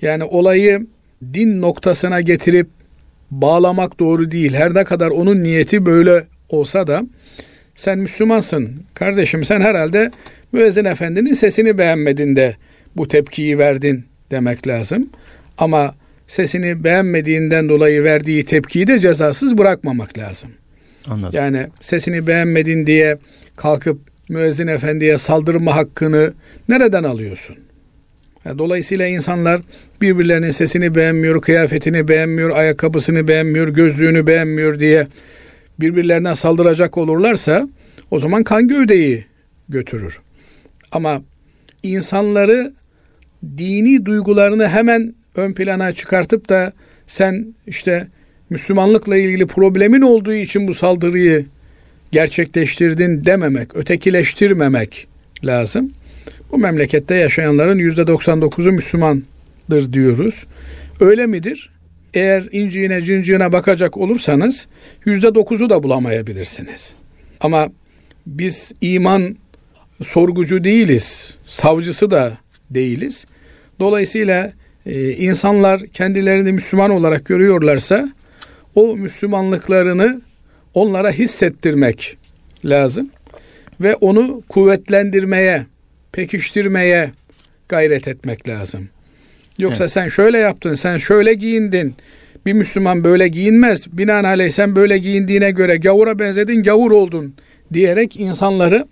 Yani 0.01 0.23
olayı 0.23 0.87
din 1.33 1.61
noktasına 1.61 2.21
getirip 2.21 2.67
bağlamak 3.31 3.99
doğru 3.99 4.31
değil. 4.31 4.53
Her 4.53 4.73
ne 4.73 4.83
kadar 4.83 5.07
onun 5.07 5.43
niyeti 5.43 5.85
böyle 5.85 6.23
olsa 6.49 6.87
da 6.87 7.03
sen 7.75 7.99
Müslümansın 7.99 8.83
kardeşim 8.93 9.45
sen 9.45 9.61
herhalde 9.61 10.11
müezzin 10.51 10.85
efendinin 10.85 11.33
sesini 11.33 11.77
beğenmedin 11.77 12.35
de 12.35 12.55
bu 12.97 13.07
tepkiyi 13.07 13.59
verdin 13.59 14.05
demek 14.31 14.67
lazım. 14.67 15.09
Ama 15.57 15.95
sesini 16.27 16.83
beğenmediğinden 16.83 17.69
dolayı 17.69 18.03
verdiği 18.03 18.45
tepkiyi 18.45 18.87
de 18.87 18.99
cezasız 18.99 19.57
bırakmamak 19.57 20.17
lazım. 20.17 20.49
Anladım. 21.07 21.33
Yani 21.33 21.67
sesini 21.81 22.27
beğenmedin 22.27 22.87
diye 22.87 23.17
kalkıp 23.55 23.99
müezzin 24.29 24.67
efendiye 24.67 25.17
saldırma 25.17 25.75
hakkını 25.75 26.33
nereden 26.69 27.03
alıyorsun? 27.03 27.57
Dolayısıyla 28.57 29.07
insanlar 29.07 29.61
birbirlerinin 30.01 30.51
sesini 30.51 30.95
beğenmiyor, 30.95 31.41
kıyafetini 31.41 32.07
beğenmiyor, 32.07 32.49
ayakkabısını 32.49 33.27
beğenmiyor, 33.27 33.67
gözlüğünü 33.67 34.27
beğenmiyor 34.27 34.79
diye 34.79 35.07
birbirlerine 35.79 36.35
saldıracak 36.35 36.97
olurlarsa 36.97 37.69
o 38.11 38.19
zaman 38.19 38.43
kan 38.43 38.67
gövdeyi 38.67 39.25
götürür. 39.69 40.19
Ama 40.91 41.21
insanları 41.83 42.73
dini 43.57 44.05
duygularını 44.05 44.67
hemen 44.67 45.13
ön 45.35 45.53
plana 45.53 45.93
çıkartıp 45.93 46.49
da 46.49 46.73
sen 47.07 47.55
işte 47.67 48.07
Müslümanlıkla 48.49 49.17
ilgili 49.17 49.47
problemin 49.47 50.01
olduğu 50.01 50.33
için 50.33 50.67
bu 50.67 50.73
saldırıyı 50.73 51.45
gerçekleştirdin 52.11 53.25
dememek, 53.25 53.75
ötekileştirmemek 53.75 55.07
lazım. 55.43 55.91
Bu 56.51 56.57
memlekette 56.57 57.15
yaşayanların 57.15 57.77
yüzde 57.77 58.01
99'u 58.01 58.71
Müslümandır 58.71 59.93
diyoruz. 59.93 60.47
Öyle 60.99 61.27
midir? 61.27 61.69
Eğer 62.13 62.47
inciğine 62.51 63.01
cinciğine 63.01 63.51
bakacak 63.51 63.97
olursanız 63.97 64.67
yüzde 65.05 65.35
dokuzu 65.35 65.69
da 65.69 65.83
bulamayabilirsiniz. 65.83 66.93
Ama 67.41 67.69
biz 68.27 68.71
iman 68.81 69.35
sorgucu 70.03 70.63
değiliz, 70.63 71.37
savcısı 71.47 72.11
da 72.11 72.37
değiliz. 72.69 73.25
Dolayısıyla 73.79 74.51
e, 74.85 75.11
insanlar 75.11 75.79
kendilerini 75.79 76.51
Müslüman 76.51 76.91
olarak 76.91 77.25
görüyorlarsa 77.25 78.09
o 78.75 78.97
Müslümanlıklarını 78.97 80.21
onlara 80.73 81.11
hissettirmek 81.11 82.17
lazım 82.65 83.09
ve 83.81 83.95
onu 83.95 84.41
kuvvetlendirmeye, 84.49 85.65
pekiştirmeye 86.11 87.11
gayret 87.69 88.07
etmek 88.07 88.47
lazım. 88.47 88.89
Yoksa 89.57 89.83
evet. 89.83 89.91
sen 89.91 90.07
şöyle 90.07 90.37
yaptın, 90.37 90.75
sen 90.75 90.97
şöyle 90.97 91.33
giyindin. 91.33 91.95
Bir 92.45 92.53
Müslüman 92.53 93.03
böyle 93.03 93.27
giyinmez. 93.27 93.97
Binaenaleyh 93.97 94.51
sen 94.51 94.75
böyle 94.75 94.97
giyindiğine 94.97 95.51
göre 95.51 95.77
gavura 95.77 96.19
benzedin, 96.19 96.63
gavur 96.63 96.91
oldun 96.91 97.33
diyerek 97.73 98.19
insanları 98.19 98.87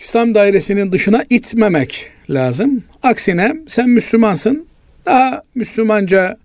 İslam 0.00 0.34
dairesinin 0.34 0.92
dışına 0.92 1.24
itmemek 1.30 2.10
lazım. 2.30 2.84
Aksine 3.02 3.56
sen 3.68 3.88
Müslümansın, 3.88 4.66
daha 5.06 5.42
Müslümanca 5.54 6.36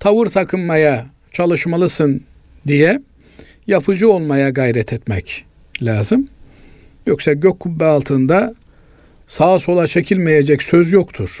tavır 0.00 0.26
takınmaya 0.26 1.06
çalışmalısın 1.32 2.22
diye 2.66 3.00
yapıcı 3.66 4.10
olmaya 4.10 4.50
gayret 4.50 4.92
etmek 4.92 5.44
lazım. 5.82 6.28
Yoksa 7.06 7.32
gök 7.32 7.60
kubbe 7.60 7.84
altında 7.84 8.54
sağa 9.30 9.58
sola 9.58 9.86
çekilmeyecek 9.86 10.62
söz 10.62 10.92
yoktur. 10.92 11.40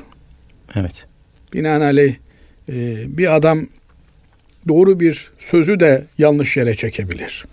Evet. 0.74 1.06
Binaenaleyh 1.54 2.14
e, 2.68 2.96
bir 3.18 3.36
adam 3.36 3.66
doğru 4.68 5.00
bir 5.00 5.30
sözü 5.38 5.80
de 5.80 6.04
yanlış 6.18 6.56
yere 6.56 6.74
çekebilir. 6.74 7.44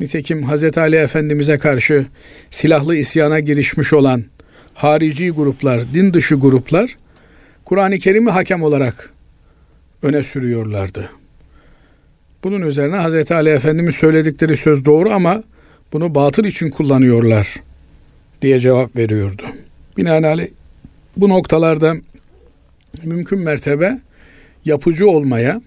Nitekim 0.00 0.50
Hz. 0.50 0.78
Ali 0.78 0.96
Efendimiz'e 0.96 1.58
karşı 1.58 2.06
silahlı 2.50 2.96
isyana 2.96 3.40
girişmiş 3.40 3.92
olan 3.92 4.24
harici 4.74 5.30
gruplar, 5.30 5.94
din 5.94 6.12
dışı 6.12 6.34
gruplar 6.34 6.96
Kur'an-ı 7.64 7.98
Kerim'i 7.98 8.30
hakem 8.30 8.62
olarak 8.62 9.12
öne 10.02 10.22
sürüyorlardı. 10.22 11.10
Bunun 12.44 12.62
üzerine 12.62 12.96
Hz. 12.96 13.32
Ali 13.32 13.50
Efendimiz 13.50 13.94
söyledikleri 13.94 14.56
söz 14.56 14.84
doğru 14.84 15.10
ama 15.10 15.42
bunu 15.92 16.14
batıl 16.14 16.44
için 16.44 16.70
kullanıyorlar 16.70 17.65
diye 18.42 18.60
cevap 18.60 18.96
veriyordu. 18.96 19.42
Binaenaleyh 19.96 20.48
bu 21.16 21.28
noktalarda 21.28 21.94
mümkün 23.04 23.38
mertebe 23.38 23.98
yapıcı 24.64 25.08
olmaya, 25.10 25.62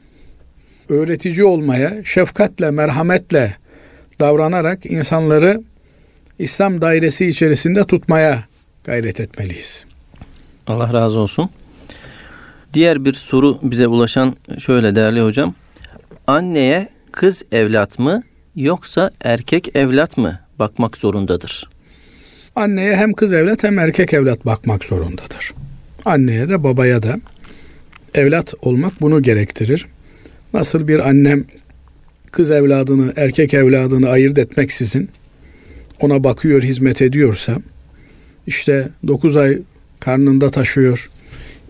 öğretici 0.89 1.43
olmaya, 1.43 2.03
şefkatle, 2.05 2.71
merhametle 2.71 3.55
davranarak 4.19 4.85
insanları 4.85 5.61
İslam 6.39 6.81
dairesi 6.81 7.25
içerisinde 7.25 7.83
tutmaya 7.83 8.43
gayret 8.83 9.19
etmeliyiz. 9.19 9.85
Allah 10.67 10.93
razı 10.93 11.19
olsun. 11.19 11.49
Diğer 12.73 13.05
bir 13.05 13.13
soru 13.13 13.59
bize 13.63 13.87
ulaşan 13.87 14.35
şöyle 14.59 14.95
değerli 14.95 15.21
hocam. 15.21 15.55
Anneye 16.27 16.89
kız 17.11 17.43
evlat 17.51 17.99
mı 17.99 18.23
yoksa 18.55 19.11
erkek 19.21 19.75
evlat 19.75 20.17
mı 20.17 20.39
bakmak 20.59 20.97
zorundadır? 20.97 21.69
Anneye 22.55 22.95
hem 22.95 23.13
kız 23.13 23.33
evlat 23.33 23.63
hem 23.63 23.79
erkek 23.79 24.13
evlat 24.13 24.45
bakmak 24.45 24.83
zorundadır. 24.83 25.53
Anneye 26.05 26.49
de 26.49 26.63
babaya 26.63 27.03
da 27.03 27.19
evlat 28.13 28.53
olmak 28.61 29.01
bunu 29.01 29.21
gerektirir. 29.23 29.85
Nasıl 30.53 30.87
bir 30.87 31.09
annem 31.09 31.45
kız 32.31 32.51
evladını, 32.51 33.13
erkek 33.15 33.53
evladını 33.53 34.09
ayırt 34.09 34.37
etmeksizin 34.37 35.09
ona 35.99 36.23
bakıyor, 36.23 36.61
hizmet 36.63 37.01
ediyorsa, 37.01 37.57
işte 38.47 38.89
9 39.07 39.37
ay 39.37 39.57
karnında 39.99 40.49
taşıyor, 40.49 41.09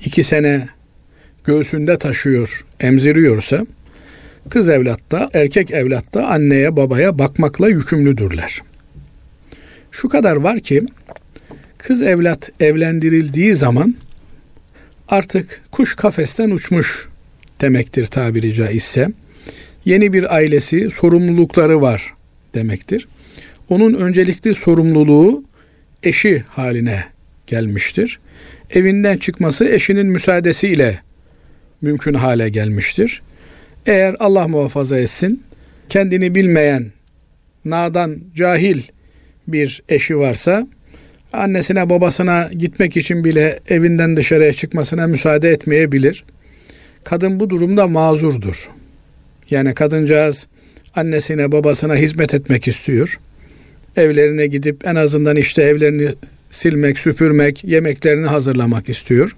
2 0.06 0.24
sene 0.24 0.68
göğsünde 1.44 1.98
taşıyor, 1.98 2.66
emziriyorsa, 2.80 3.66
kız 4.50 4.70
evlat 4.70 5.12
da, 5.12 5.30
erkek 5.34 5.72
evlat 5.72 6.14
da 6.14 6.28
anneye, 6.28 6.76
babaya 6.76 7.20
bakmakla 7.20 7.70
yükümlüdürler. 7.70 8.62
Şu 9.92 10.10
kadar 10.10 10.36
var 10.36 10.60
ki, 10.60 10.84
kız 11.78 12.02
evlat 12.02 12.52
evlendirildiği 12.60 13.56
zaman 13.56 13.96
artık 15.08 15.62
kuş 15.72 15.96
kafesten 15.96 16.50
uçmuş 16.50 17.08
demektir 17.62 18.06
tabiri 18.06 18.54
caizse. 18.54 19.08
Yeni 19.86 20.14
bir 20.14 20.36
ailesi, 20.36 20.90
sorumlulukları 20.92 21.82
var 21.82 22.14
demektir. 22.56 23.08
Onun 23.70 23.94
öncelikli 23.94 24.56
sorumluluğu 24.56 25.44
eşi 26.04 26.44
haline 26.48 27.04
gelmiştir. 27.48 28.20
Evinden 28.72 29.18
çıkması 29.18 29.66
eşinin 29.66 30.08
müsaadesiyle 30.08 31.00
mümkün 31.82 32.14
hale 32.14 32.50
gelmiştir. 32.50 33.22
Eğer 33.86 34.16
Allah 34.20 34.48
muhafaza 34.48 35.00
etsin, 35.00 35.44
kendini 35.90 36.36
bilmeyen, 36.36 36.92
nadan, 37.66 38.20
cahil 38.36 38.82
bir 39.54 39.84
eşi 39.90 40.18
varsa, 40.18 40.68
annesine 41.34 41.90
babasına 41.90 42.50
gitmek 42.58 42.98
için 42.98 43.24
bile 43.24 43.60
evinden 43.70 44.18
dışarıya 44.18 44.54
çıkmasına 44.54 45.08
müsaade 45.08 45.50
etmeyebilir. 45.50 46.24
Kadın 47.04 47.40
bu 47.40 47.50
durumda 47.50 47.88
mazurdur. 47.88 48.70
Yani 49.50 49.74
kadıncağız 49.74 50.48
annesine 50.96 51.52
babasına 51.52 51.96
hizmet 51.96 52.34
etmek 52.34 52.68
istiyor. 52.68 53.20
Evlerine 53.96 54.48
gidip 54.48 54.88
en 54.88 54.96
azından 54.96 55.36
işte 55.36 55.62
evlerini 55.62 56.10
silmek, 56.50 57.00
süpürmek, 57.00 57.64
yemeklerini 57.64 58.28
hazırlamak 58.28 58.90
istiyor. 58.90 59.36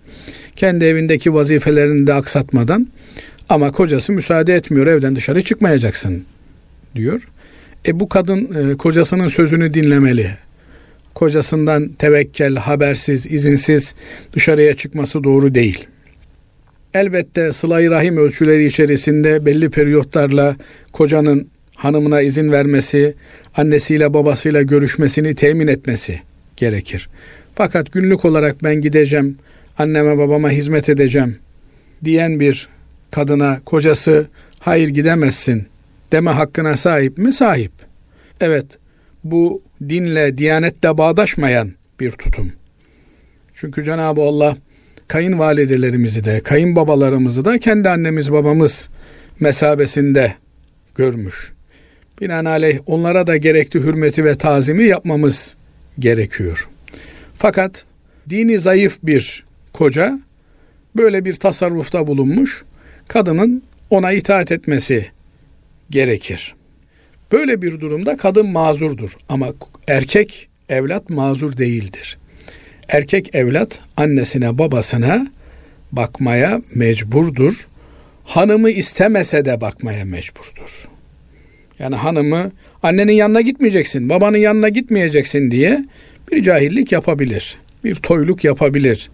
Kendi 0.55 0.85
evindeki 0.85 1.33
vazifelerini 1.33 2.07
de 2.07 2.13
aksatmadan 2.13 2.87
ama 3.49 3.71
kocası 3.71 4.11
müsaade 4.11 4.55
etmiyor 4.55 4.87
evden 4.87 5.15
dışarı 5.15 5.43
çıkmayacaksın 5.43 6.23
diyor. 6.95 7.27
E 7.87 7.99
bu 7.99 8.09
kadın 8.09 8.71
e, 8.71 8.77
kocasının 8.77 9.27
sözünü 9.27 9.73
dinlemeli. 9.73 10.27
Kocasından 11.13 11.87
tevekkel, 11.87 12.55
habersiz, 12.55 13.25
izinsiz 13.25 13.95
dışarıya 14.33 14.75
çıkması 14.75 15.23
doğru 15.23 15.55
değil. 15.55 15.87
Elbette 16.93 17.53
sıla 17.53 17.89
rahim 17.91 18.17
ölçüleri 18.17 18.65
içerisinde 18.65 19.45
belli 19.45 19.69
periyotlarla 19.69 20.55
kocanın 20.91 21.47
hanımına 21.75 22.21
izin 22.21 22.51
vermesi, 22.51 23.15
annesiyle 23.55 24.13
babasıyla 24.13 24.61
görüşmesini 24.61 25.35
temin 25.35 25.67
etmesi 25.67 26.21
gerekir. 26.57 27.09
Fakat 27.55 27.91
günlük 27.91 28.25
olarak 28.25 28.63
ben 28.63 28.75
gideceğim, 28.75 29.37
anneme 29.77 30.17
babama 30.17 30.49
hizmet 30.49 30.89
edeceğim 30.89 31.35
diyen 32.03 32.39
bir 32.39 32.69
kadına 33.11 33.59
kocası 33.65 34.27
hayır 34.59 34.87
gidemezsin 34.87 35.70
deme 36.11 36.31
hakkına 36.31 36.77
sahip 36.77 37.17
mi? 37.17 37.33
Sahip. 37.33 37.71
Evet, 38.41 38.65
bu 39.23 39.61
dinle, 39.89 40.37
diyanetle 40.37 40.97
bağdaşmayan 40.97 41.71
bir 41.99 42.11
tutum. 42.11 42.51
Çünkü 43.53 43.83
Cenab-ı 43.83 44.21
Allah 44.21 44.57
kayınvalidelerimizi 45.07 46.25
de, 46.25 46.39
kayınbabalarımızı 46.39 47.45
da 47.45 47.59
kendi 47.59 47.89
annemiz 47.89 48.31
babamız 48.31 48.89
mesabesinde 49.39 50.33
görmüş. 50.95 51.51
Binaenaleyh 52.21 52.79
onlara 52.85 53.27
da 53.27 53.37
gerekli 53.37 53.79
hürmeti 53.79 54.25
ve 54.25 54.37
tazimi 54.37 54.83
yapmamız 54.83 55.55
gerekiyor. 55.99 56.69
Fakat 57.35 57.85
dini 58.29 58.59
zayıf 58.59 58.97
bir 59.03 59.45
koca 59.73 60.19
böyle 60.95 61.25
bir 61.25 61.35
tasarrufta 61.35 62.07
bulunmuş, 62.07 62.63
kadının 63.07 63.63
ona 63.89 64.11
itaat 64.11 64.51
etmesi 64.51 65.11
gerekir. 65.91 66.55
Böyle 67.31 67.61
bir 67.61 67.79
durumda 67.79 68.17
kadın 68.17 68.49
mazurdur 68.49 69.17
ama 69.29 69.47
erkek 69.87 70.49
evlat 70.69 71.09
mazur 71.09 71.57
değildir. 71.57 72.17
Erkek 72.89 73.35
evlat 73.35 73.79
annesine 73.97 74.57
babasına 74.57 75.27
bakmaya 75.91 76.61
mecburdur. 76.75 77.67
Hanımı 78.23 78.69
istemese 78.69 79.45
de 79.45 79.61
bakmaya 79.61 80.05
mecburdur. 80.05 80.87
Yani 81.79 81.95
hanımı 81.95 82.51
annenin 82.83 83.13
yanına 83.13 83.41
gitmeyeceksin, 83.41 84.09
babanın 84.09 84.37
yanına 84.37 84.69
gitmeyeceksin 84.69 85.51
diye 85.51 85.85
bir 86.31 86.43
cahillik 86.43 86.91
yapabilir. 86.91 87.57
Bir 87.83 87.95
toyluk 87.95 88.43
yapabilir. 88.43 89.09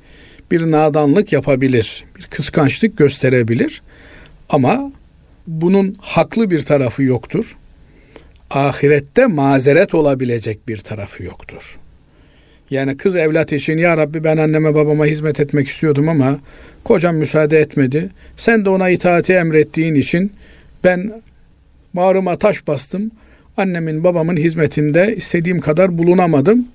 Bir 0.52 0.72
nadanlık 0.72 1.34
yapabilir. 1.34 2.04
Bir 2.18 2.24
kıskançlık 2.24 2.98
gösterebilir. 2.98 3.82
Ama 4.50 4.92
bunun 5.48 5.96
haklı 6.02 6.52
bir 6.52 6.64
tarafı 6.64 7.04
yoktur. 7.04 7.58
Ahirette 8.50 9.26
mazeret 9.26 9.94
olabilecek 9.94 10.68
bir 10.68 10.78
tarafı 10.78 11.24
yoktur. 11.24 11.78
Yani 12.70 12.98
kız 12.98 13.16
evlat 13.16 13.54
için 13.54 13.78
ya 13.78 13.98
Rabbi 13.98 14.24
ben 14.24 14.38
anneme 14.38 14.76
babama 14.76 15.06
hizmet 15.06 15.40
etmek 15.40 15.68
istiyordum 15.68 16.10
ama 16.10 16.40
kocam 16.84 17.16
müsaade 17.16 17.60
etmedi. 17.60 18.10
Sen 18.38 18.66
de 18.66 18.70
ona 18.70 18.90
itaati 18.90 19.34
emrettiğin 19.34 19.96
için 19.96 20.32
ben 20.84 21.22
bağrıma 21.94 22.38
taş 22.38 22.68
bastım. 22.68 23.12
Annemin 23.58 24.04
babamın 24.04 24.38
hizmetinde 24.38 25.16
istediğim 25.16 25.60
kadar 25.60 25.98
bulunamadım 25.98 26.68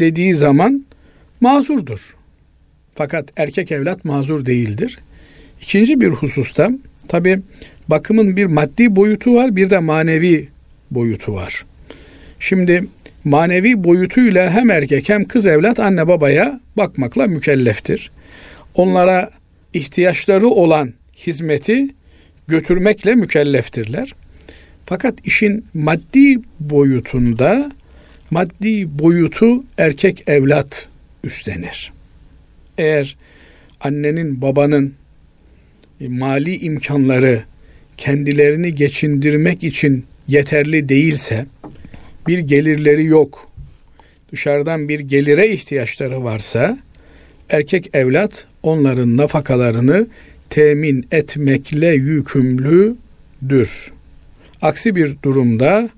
dediği 0.00 0.34
zaman 0.34 0.84
mazurdur. 1.40 2.16
Fakat 2.94 3.28
erkek 3.36 3.72
evlat 3.72 4.04
mazur 4.04 4.46
değildir. 4.46 4.98
İkinci 5.62 6.00
bir 6.00 6.08
hususta 6.08 6.70
tabi 7.08 7.40
bakımın 7.90 8.36
bir 8.36 8.46
maddi 8.46 8.96
boyutu 8.96 9.34
var 9.34 9.56
bir 9.56 9.70
de 9.70 9.78
manevi 9.78 10.48
boyutu 10.90 11.34
var. 11.34 11.64
Şimdi 12.40 12.84
manevi 13.24 13.84
boyutuyla 13.84 14.50
hem 14.50 14.70
erkek 14.70 15.08
hem 15.08 15.24
kız 15.24 15.46
evlat 15.46 15.80
anne 15.80 16.08
babaya 16.08 16.60
bakmakla 16.76 17.26
mükelleftir. 17.26 18.10
Onlara 18.74 19.30
ihtiyaçları 19.74 20.48
olan 20.48 20.92
hizmeti 21.16 21.88
götürmekle 22.48 23.14
mükelleftirler. 23.14 24.14
Fakat 24.86 25.26
işin 25.26 25.64
maddi 25.74 26.40
boyutunda 26.60 27.72
maddi 28.30 28.98
boyutu 28.98 29.64
erkek 29.78 30.24
evlat 30.26 30.88
üstlenir. 31.24 31.92
Eğer 32.78 33.16
annenin 33.80 34.42
babanın 34.42 34.94
mali 36.00 36.56
imkanları 36.56 37.42
kendilerini 38.00 38.74
geçindirmek 38.74 39.64
için 39.64 40.04
yeterli 40.28 40.88
değilse, 40.88 41.46
bir 42.26 42.38
gelirleri 42.38 43.04
yok, 43.04 43.48
dışarıdan 44.32 44.88
bir 44.88 45.00
gelire 45.00 45.48
ihtiyaçları 45.48 46.24
varsa, 46.24 46.78
erkek 47.50 47.96
evlat 47.96 48.46
onların 48.62 49.16
nafakalarını 49.16 50.06
temin 50.50 51.06
etmekle 51.10 51.86
yükümlüdür. 51.86 53.92
Aksi 54.62 54.96
bir 54.96 55.16
durumda 55.22 55.88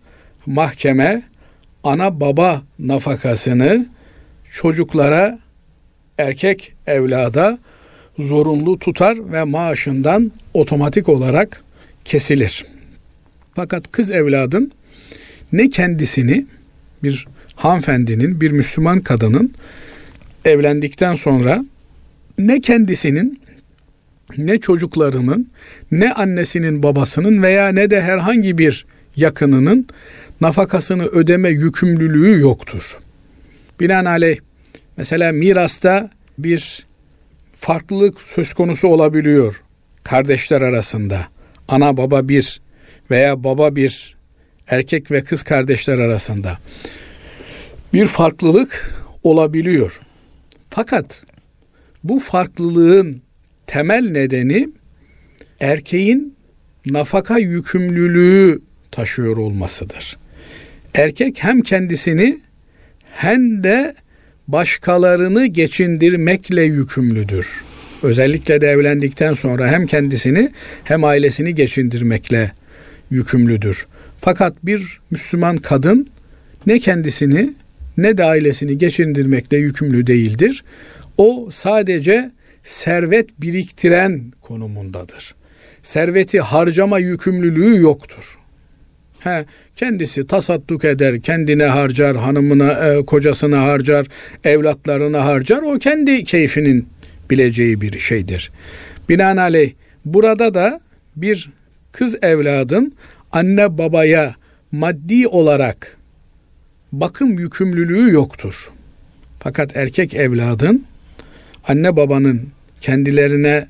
mahkeme 0.47 1.23
ana 1.85 2.21
baba 2.21 2.63
nafakasını 2.79 3.87
çocuklara 4.53 5.39
erkek 6.19 6.73
evlada 6.87 7.59
zorunlu 8.19 8.79
tutar 8.79 9.33
ve 9.33 9.45
maaşından 9.45 10.33
otomatik 10.55 11.09
olarak 11.09 11.63
kesilir. 12.05 12.65
Fakat 13.57 13.93
kız 13.93 14.11
evladın 14.11 14.73
ne 15.53 15.71
kendisini 15.71 16.47
bir 17.03 17.27
hanımefendinin, 17.55 18.41
bir 18.41 18.51
Müslüman 18.51 19.01
kadının 19.01 19.55
evlendikten 20.45 21.15
sonra 21.15 21.65
ne 22.39 22.61
kendisinin 22.61 23.41
ne 24.39 24.61
çocuklarının 24.61 25.51
ne 25.91 26.13
annesinin 26.13 26.83
babasının 26.83 27.43
veya 27.43 27.69
ne 27.69 27.91
de 27.91 28.03
herhangi 28.03 28.59
bir 28.59 28.87
yakınının 29.17 29.87
nafakasını 30.41 31.05
ödeme 31.05 31.49
yükümlülüğü 31.49 32.41
yoktur. 32.41 32.99
Binaenaleyh 33.81 34.39
mesela 34.97 35.33
mirasta 35.33 36.11
bir 36.39 36.87
farklılık 37.57 38.21
söz 38.21 38.55
konusu 38.55 38.89
olabiliyor 38.89 39.63
kardeşler 40.05 40.63
arasında. 40.63 41.32
Ana 41.73 41.97
baba 41.97 42.29
bir 42.29 42.61
veya 43.11 43.45
baba 43.45 43.77
bir 43.77 44.17
erkek 44.69 45.11
ve 45.11 45.25
kız 45.25 45.43
kardeşler 45.43 45.99
arasında. 45.99 46.59
Bir 47.93 48.07
farklılık 48.07 48.95
olabiliyor. 49.23 50.01
Fakat 50.71 51.25
bu 52.05 52.21
farklılığın 52.21 53.23
temel 53.67 54.11
nedeni 54.11 54.69
erkeğin 55.61 56.37
nafaka 56.87 57.39
yükümlülüğü 57.39 58.61
taşıyor 58.91 59.37
olmasıdır. 59.37 60.19
Erkek 60.95 61.45
hem 61.45 61.61
kendisini 61.61 62.41
hem 63.11 63.65
de 63.65 63.95
başkalarını 64.49 65.47
geçindirmekle 65.47 66.63
yükümlüdür. 66.63 67.65
Özellikle 68.03 68.61
de 68.61 68.69
evlendikten 68.69 69.35
sonra 69.35 69.69
hem 69.69 69.87
kendisini 69.87 70.53
hem 70.85 71.05
ailesini 71.05 71.55
geçindirmekle 71.55 72.53
yükümlüdür. 73.11 73.87
Fakat 74.21 74.55
bir 74.63 75.01
Müslüman 75.11 75.57
kadın 75.57 76.07
ne 76.67 76.79
kendisini 76.79 77.55
ne 77.97 78.19
de 78.19 78.25
ailesini 78.25 78.79
geçindirmekle 78.79 79.57
yükümlü 79.57 80.07
değildir. 80.07 80.65
O 81.19 81.49
sadece 81.53 82.31
servet 82.63 83.41
biriktiren 83.41 84.33
konumundadır. 84.41 85.35
Serveti 85.83 86.41
harcama 86.41 86.99
yükümlülüğü 86.99 87.81
yoktur. 87.81 88.39
He, 89.19 89.45
kendisi 89.77 90.27
tasadduk 90.27 90.85
eder, 90.85 91.21
kendine 91.21 91.65
harcar, 91.65 92.17
hanımına, 92.17 92.73
e, 92.73 93.05
kocasına 93.07 93.63
harcar, 93.63 94.07
evlatlarına 94.45 95.25
harcar. 95.25 95.63
O 95.63 95.79
kendi 95.79 96.25
keyfinin 96.25 96.87
bileceği 97.33 97.81
bir 97.81 97.99
şeydir. 97.99 98.51
Binaenaleyh 99.09 99.73
burada 100.05 100.55
da 100.55 100.81
bir 101.17 101.51
kız 101.93 102.19
evladın 102.23 102.95
anne 103.33 103.79
babaya 103.79 104.35
maddi 104.73 105.29
olarak 105.29 105.97
bakım 106.93 107.39
yükümlülüğü 107.39 108.13
yoktur. 108.13 108.71
Fakat 109.41 109.77
erkek 109.77 110.15
evladın 110.15 110.85
anne 111.69 111.97
babanın 111.97 112.49
kendilerine 112.81 113.67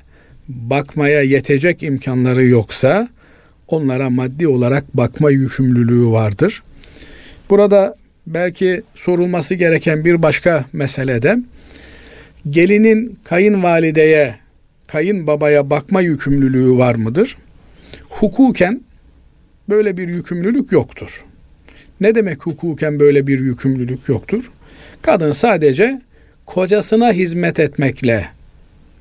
bakmaya 0.47 1.21
yetecek 1.21 1.83
imkanları 1.83 2.45
yoksa 2.45 3.07
onlara 3.67 4.09
maddi 4.09 4.47
olarak 4.47 4.97
bakma 4.97 5.31
yükümlülüğü 5.31 6.11
vardır. 6.11 6.63
Burada 7.49 7.95
belki 8.27 8.81
sorulması 8.95 9.55
gereken 9.55 10.05
bir 10.05 10.21
başka 10.21 10.65
mesele 10.73 11.21
de 11.21 11.37
gelinin 12.49 13.19
kayınvalideye, 13.23 14.35
kayınbabaya 14.87 15.69
bakma 15.69 16.01
yükümlülüğü 16.01 16.77
var 16.77 16.95
mıdır? 16.95 17.37
Hukuken 18.09 18.81
böyle 19.69 19.97
bir 19.97 20.07
yükümlülük 20.07 20.71
yoktur. 20.71 21.25
Ne 22.01 22.15
demek 22.15 22.45
hukuken 22.45 22.99
böyle 22.99 23.27
bir 23.27 23.39
yükümlülük 23.39 24.09
yoktur? 24.09 24.51
Kadın 25.01 25.31
sadece 25.31 26.01
kocasına 26.45 27.13
hizmet 27.13 27.59
etmekle 27.59 28.27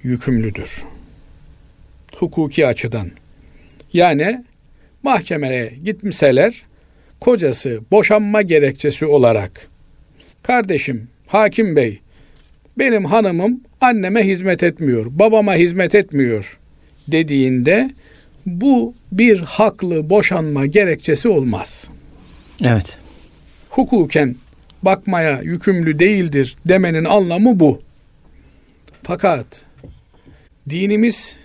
yükümlüdür. 0.02 0.84
Hukuki 2.16 2.66
açıdan. 2.66 3.10
Yani 3.92 4.44
mahkemeye 5.02 5.72
gitmişseler 5.84 6.62
kocası 7.20 7.80
boşanma 7.90 8.42
gerekçesi 8.42 9.06
olarak 9.06 9.68
kardeşim 10.42 11.08
hakim 11.26 11.76
bey 11.76 12.01
benim 12.82 13.04
hanımım 13.04 13.60
anneme 13.80 14.26
hizmet 14.26 14.62
etmiyor, 14.62 15.06
babama 15.10 15.54
hizmet 15.54 15.94
etmiyor 15.94 16.58
dediğinde 17.08 17.90
bu 18.46 18.94
bir 19.12 19.38
haklı 19.38 20.10
boşanma 20.10 20.66
gerekçesi 20.66 21.28
olmaz. 21.28 21.88
Evet. 22.62 22.98
Hukuken 23.70 24.36
bakmaya 24.82 25.40
yükümlü 25.42 25.98
değildir 25.98 26.56
demenin 26.68 27.04
anlamı 27.04 27.60
bu. 27.60 27.80
Fakat 29.02 29.66
dinimiz 30.70 31.36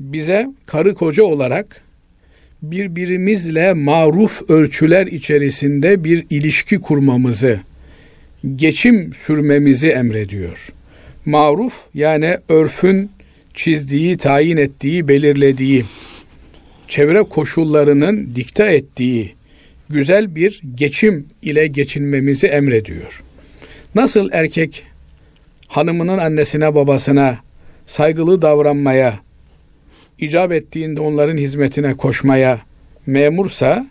bize 0.00 0.48
karı 0.66 0.94
koca 0.94 1.22
olarak 1.22 1.82
birbirimizle 2.62 3.72
maruf 3.72 4.50
ölçüler 4.50 5.06
içerisinde 5.06 6.04
bir 6.04 6.26
ilişki 6.30 6.80
kurmamızı, 6.80 7.60
geçim 8.56 9.12
sürmemizi 9.14 9.88
emrediyor. 9.88 10.72
Maruf 11.26 11.86
yani 11.94 12.38
örfün 12.48 13.10
çizdiği, 13.54 14.16
tayin 14.16 14.56
ettiği, 14.56 15.08
belirlediği, 15.08 15.84
çevre 16.88 17.22
koşullarının 17.22 18.34
dikte 18.34 18.64
ettiği 18.64 19.34
güzel 19.90 20.34
bir 20.34 20.62
geçim 20.74 21.26
ile 21.42 21.66
geçinmemizi 21.66 22.46
emrediyor. 22.46 23.22
Nasıl 23.94 24.28
erkek 24.32 24.84
hanımının 25.68 26.18
annesine 26.18 26.74
babasına 26.74 27.38
saygılı 27.86 28.42
davranmaya, 28.42 29.18
icap 30.18 30.52
ettiğinde 30.52 31.00
onların 31.00 31.36
hizmetine 31.36 31.94
koşmaya 31.94 32.58
memursa 33.06 33.86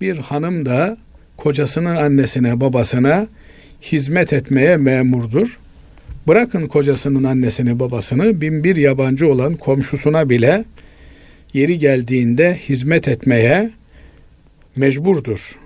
bir 0.00 0.16
hanım 0.16 0.66
da 0.66 0.96
kocasının 1.36 1.96
annesine 1.96 2.60
babasına 2.60 3.26
hizmet 3.82 4.32
etmeye 4.32 4.76
memurdur. 4.76 5.58
Bırakın 6.26 6.66
kocasının 6.66 7.24
annesini 7.24 7.78
babasını 7.78 8.40
bin 8.40 8.64
bir 8.64 8.76
yabancı 8.76 9.32
olan 9.32 9.56
komşusuna 9.56 10.30
bile 10.30 10.64
yeri 11.54 11.78
geldiğinde 11.78 12.58
hizmet 12.68 13.08
etmeye 13.08 13.70
mecburdur. 14.76 15.58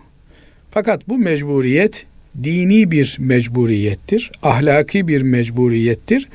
Fakat 0.71 1.09
bu 1.09 1.19
mecburiyet 1.19 2.07
dini 2.43 2.91
bir 2.91 3.17
mecburiyettir, 3.21 4.33
ahlaki 4.43 5.09
bir 5.09 5.23
mecburiyettir, 5.23 6.29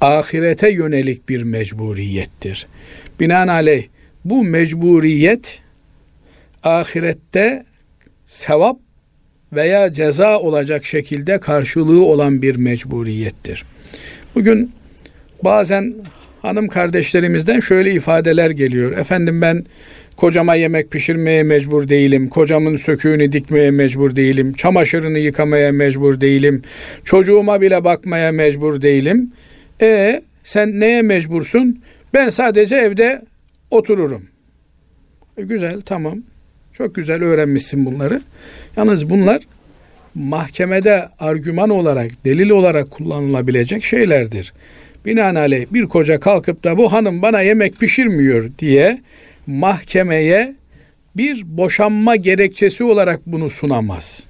ahirete 0.00 0.70
yönelik 0.70 1.28
bir 1.28 1.42
mecburiyettir. 1.42 2.66
Binaenaleyh 3.20 3.86
bu 4.24 4.44
mecburiyet 4.44 5.62
ahirette 6.62 7.64
sevap 8.26 8.78
veya 9.52 9.92
ceza 9.92 10.38
olacak 10.38 10.84
şekilde 10.84 11.40
karşılığı 11.40 12.04
olan 12.04 12.42
bir 12.42 12.56
mecburiyettir. 12.56 13.64
Bugün 14.34 14.72
bazen 15.44 15.94
hanım 16.42 16.68
kardeşlerimizden 16.68 17.60
şöyle 17.60 17.92
ifadeler 17.92 18.50
geliyor. 18.50 18.92
Efendim 18.98 19.42
ben 19.42 19.64
kocama 20.16 20.54
yemek 20.54 20.90
pişirmeye 20.90 21.42
mecbur 21.42 21.88
değilim. 21.88 22.28
Kocamın 22.28 22.76
söküğünü 22.76 23.32
dikmeye 23.32 23.70
mecbur 23.70 24.16
değilim. 24.16 24.52
Çamaşırını 24.52 25.18
yıkamaya 25.18 25.72
mecbur 25.72 26.20
değilim. 26.20 26.62
Çocuğuma 27.04 27.60
bile 27.60 27.84
bakmaya 27.84 28.32
mecbur 28.32 28.82
değilim. 28.82 29.32
E 29.80 30.22
sen 30.44 30.80
neye 30.80 31.02
mecbursun? 31.02 31.82
Ben 32.14 32.30
sadece 32.30 32.76
evde 32.76 33.22
otururum. 33.70 34.22
E, 35.38 35.42
güzel 35.42 35.80
tamam. 35.80 36.18
Çok 36.72 36.94
güzel 36.94 37.22
öğrenmişsin 37.22 37.86
bunları. 37.86 38.20
Yalnız 38.76 39.10
bunlar 39.10 39.42
mahkemede 40.14 41.08
argüman 41.18 41.70
olarak, 41.70 42.24
delil 42.24 42.50
olarak 42.50 42.90
kullanılabilecek 42.90 43.84
şeylerdir. 43.84 44.52
Binaenaleyh 45.06 45.66
bir 45.70 45.86
koca 45.86 46.20
kalkıp 46.20 46.64
da 46.64 46.78
bu 46.78 46.92
hanım 46.92 47.22
bana 47.22 47.40
yemek 47.40 47.78
pişirmiyor 47.78 48.50
diye 48.58 49.00
mahkemeye 49.46 50.54
bir 51.16 51.42
boşanma 51.56 52.16
gerekçesi 52.16 52.84
olarak 52.84 53.20
bunu 53.26 53.50
sunamaz. 53.50 54.22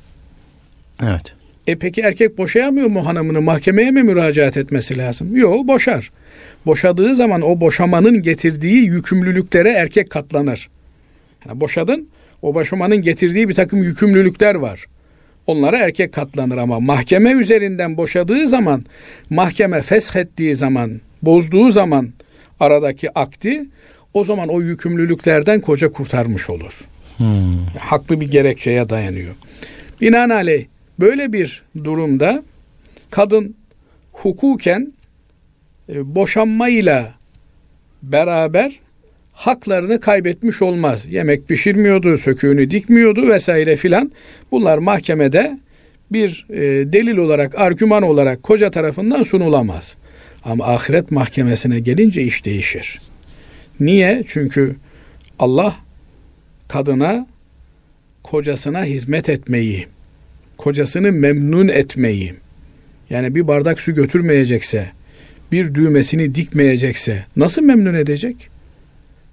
Evet. 1.03 1.35
E 1.67 1.77
peki 1.77 2.01
erkek 2.01 2.39
boşayamıyor 2.39 2.89
mu 2.89 3.07
hanımını? 3.07 3.41
Mahkemeye 3.41 3.91
mi 3.91 4.03
müracaat 4.03 4.57
etmesi 4.57 4.99
lazım? 4.99 5.37
Yok 5.37 5.69
boşar. 5.69 6.11
Boşadığı 6.67 7.15
zaman 7.15 7.43
o 7.43 7.61
boşamanın 7.61 8.23
getirdiği 8.23 8.85
yükümlülüklere 8.85 9.71
erkek 9.71 10.11
katlanır. 10.11 10.69
Yani 11.49 11.61
boşadın, 11.61 12.09
o 12.43 12.55
boşamanın 12.55 13.03
getirdiği 13.03 13.49
bir 13.49 13.55
takım 13.55 13.83
yükümlülükler 13.83 14.55
var. 14.55 14.87
Onlara 15.47 15.79
erkek 15.79 16.13
katlanır 16.13 16.59
ama 16.59 16.81
mahkeme 16.81 17.33
üzerinden 17.33 17.97
boşadığı 17.97 18.49
zaman, 18.49 18.85
mahkeme 19.31 19.83
feshettiği 19.83 20.55
zaman, 20.55 21.01
bozduğu 21.23 21.71
zaman 21.71 22.11
aradaki 22.61 23.19
akti, 23.19 23.65
o 24.15 24.25
zaman 24.25 24.49
o 24.49 24.61
yükümlülüklerden 24.61 25.61
koca 25.61 25.93
kurtarmış 25.93 26.51
olur. 26.51 26.85
Hmm. 27.17 27.67
Haklı 27.79 28.21
bir 28.21 28.31
gerekçeye 28.31 28.89
dayanıyor. 28.89 29.35
Binaenaleyh 30.01 30.65
böyle 31.01 31.33
bir 31.33 31.63
durumda 31.85 32.43
kadın 33.11 33.57
hukuken 34.13 34.93
e, 35.89 36.15
boşanmayla 36.15 37.15
beraber 38.03 38.81
haklarını 39.41 40.01
kaybetmiş 40.01 40.63
olmaz. 40.63 41.07
Yemek 41.11 41.49
pişirmiyordu, 41.49 42.19
söküğünü 42.19 42.71
dikmiyordu 42.71 43.29
vesaire 43.29 43.77
filan. 43.77 44.13
Bunlar 44.51 44.79
mahkemede 44.79 45.59
bir 46.13 46.47
e, 46.51 46.59
delil 46.93 47.17
olarak, 47.17 47.61
argüman 47.61 48.03
olarak 48.03 48.43
koca 48.43 48.71
tarafından 48.71 49.23
sunulamaz. 49.23 49.97
Ama 50.45 50.65
ahiret 50.67 51.11
mahkemesine 51.11 51.81
gelince 51.81 52.23
iş 52.23 52.45
değişir. 52.45 53.01
Niye? 53.81 54.25
Çünkü 54.27 54.77
Allah 55.39 55.77
kadına 56.69 57.27
kocasına 58.23 58.85
hizmet 58.85 59.29
etmeyi, 59.29 59.87
kocasını 60.57 61.13
memnun 61.13 61.69
etmeyi, 61.69 62.35
yani 63.11 63.35
bir 63.35 63.49
bardak 63.49 63.81
su 63.81 63.95
götürmeyecekse, 63.95 64.91
bir 65.53 65.75
düğmesini 65.75 66.35
dikmeyecekse 66.35 67.25
nasıl 67.37 67.63
memnun 67.63 67.95
edecek? 67.95 68.50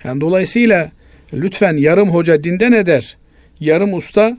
Yani 0.04 0.22
dolayısıyla 0.22 0.92
lütfen 1.34 1.78
yarım 1.78 2.10
hoca 2.10 2.44
dinden 2.44 2.72
eder, 2.72 3.18
yarım 3.60 3.94
usta 3.94 4.38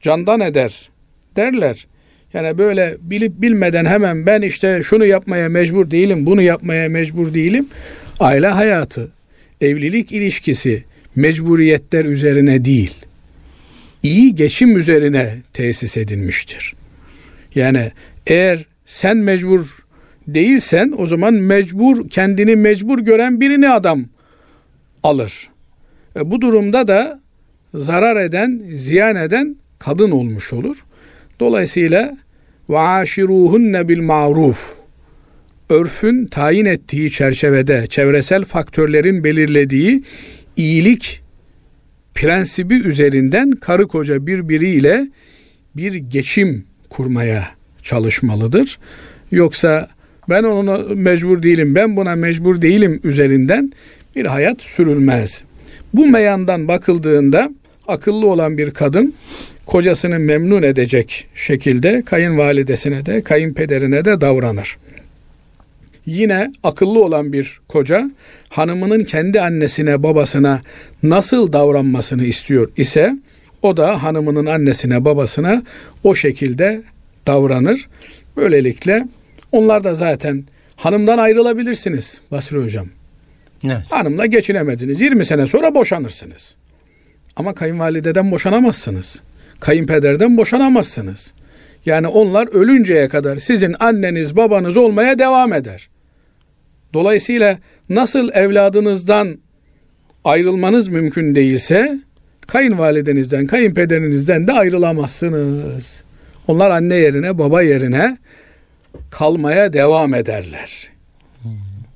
candan 0.00 0.40
eder 0.40 0.88
derler. 1.36 1.86
Yani 2.32 2.58
böyle 2.58 2.96
bilip 3.00 3.32
bilmeden 3.42 3.84
hemen 3.84 4.26
ben 4.26 4.42
işte 4.42 4.80
şunu 4.84 5.06
yapmaya 5.06 5.48
mecbur 5.48 5.90
değilim, 5.90 6.26
bunu 6.26 6.42
yapmaya 6.42 6.88
mecbur 6.88 7.34
değilim. 7.34 7.68
Aile 8.20 8.46
hayatı, 8.46 9.12
evlilik 9.60 10.12
ilişkisi 10.12 10.84
mecburiyetler 11.16 12.04
üzerine 12.04 12.64
değil, 12.64 12.94
iyi 14.02 14.34
geçim 14.34 14.76
üzerine 14.76 15.36
tesis 15.52 15.96
edilmiştir. 15.96 16.74
Yani 17.54 17.92
eğer 18.26 18.66
sen 18.86 19.16
mecbur 19.16 19.76
değilsen 20.26 20.92
o 20.98 21.06
zaman 21.06 21.34
mecbur 21.34 22.08
kendini 22.08 22.56
mecbur 22.56 22.98
gören 22.98 23.40
birini 23.40 23.68
adam 23.68 24.04
alır. 25.02 25.48
E, 26.16 26.30
bu 26.30 26.40
durumda 26.40 26.88
da 26.88 27.20
zarar 27.74 28.24
eden, 28.24 28.62
ziyan 28.74 29.16
eden 29.16 29.56
kadın 29.78 30.10
olmuş 30.10 30.52
olur. 30.52 30.84
Dolayısıyla 31.40 32.16
ve 32.70 32.78
aşiruhunne 32.78 33.88
bil 33.88 34.00
maruf 34.00 34.74
örfün 35.70 36.26
tayin 36.26 36.64
ettiği 36.64 37.10
çerçevede 37.10 37.86
çevresel 37.86 38.44
faktörlerin 38.44 39.24
belirlediği 39.24 40.02
iyilik 40.56 41.22
prensibi 42.14 42.74
üzerinden 42.74 43.50
karı 43.50 43.88
koca 43.88 44.26
birbiriyle 44.26 45.08
bir 45.76 45.94
geçim 45.94 46.64
kurmaya 46.90 47.48
çalışmalıdır. 47.82 48.78
Yoksa 49.30 49.88
ben 50.28 50.42
ona 50.42 50.78
mecbur 50.94 51.42
değilim, 51.42 51.74
ben 51.74 51.96
buna 51.96 52.16
mecbur 52.16 52.62
değilim 52.62 53.00
üzerinden 53.04 53.72
bir 54.16 54.26
hayat 54.26 54.60
sürülmez. 54.60 55.42
Bu 55.94 56.06
meyandan 56.06 56.68
bakıldığında 56.68 57.50
akıllı 57.88 58.26
olan 58.26 58.58
bir 58.58 58.70
kadın 58.70 59.14
kocasını 59.66 60.18
memnun 60.18 60.62
edecek 60.62 61.26
şekilde 61.34 62.02
kayınvalidesine 62.02 63.06
de 63.06 63.22
kayınpederine 63.22 64.04
de 64.04 64.20
davranır. 64.20 64.76
Yine 66.06 66.52
akıllı 66.62 67.04
olan 67.04 67.32
bir 67.32 67.60
koca 67.68 68.10
hanımının 68.48 69.04
kendi 69.04 69.40
annesine 69.40 70.02
babasına 70.02 70.60
nasıl 71.02 71.52
davranmasını 71.52 72.24
istiyor 72.24 72.70
ise 72.76 73.16
o 73.62 73.76
da 73.76 74.02
hanımının 74.02 74.46
annesine 74.46 75.04
babasına 75.04 75.62
o 76.04 76.14
şekilde 76.14 76.82
davranır. 77.26 77.88
Böylelikle 78.36 79.08
onlar 79.52 79.84
da 79.84 79.94
zaten 79.94 80.44
hanımdan 80.76 81.18
ayrılabilirsiniz 81.18 82.20
Basri 82.30 82.58
Hocam. 82.58 82.86
Evet. 83.64 83.82
Hanımla 83.90 84.26
geçinemediniz. 84.26 85.00
20 85.00 85.24
sene 85.24 85.46
sonra 85.46 85.74
boşanırsınız. 85.74 86.56
Ama 87.36 87.54
kayınvalideden 87.54 88.30
boşanamazsınız. 88.30 89.22
Kayınpederden 89.60 90.36
boşanamazsınız. 90.36 91.34
Yani 91.86 92.06
onlar 92.06 92.46
ölünceye 92.46 93.08
kadar 93.08 93.38
sizin 93.38 93.74
anneniz 93.80 94.36
babanız 94.36 94.76
olmaya 94.76 95.18
devam 95.18 95.52
eder. 95.52 95.88
Dolayısıyla 96.94 97.58
nasıl 97.88 98.32
evladınızdan 98.32 99.38
ayrılmanız 100.24 100.88
mümkün 100.88 101.34
değilse 101.34 101.98
kayınvalidenizden, 102.46 103.46
kayınpederinizden 103.46 104.46
de 104.46 104.52
ayrılamazsınız. 104.52 106.04
Onlar 106.46 106.70
anne 106.70 106.94
yerine, 106.94 107.38
baba 107.38 107.62
yerine 107.62 108.18
kalmaya 109.10 109.72
devam 109.72 110.14
ederler. 110.14 110.88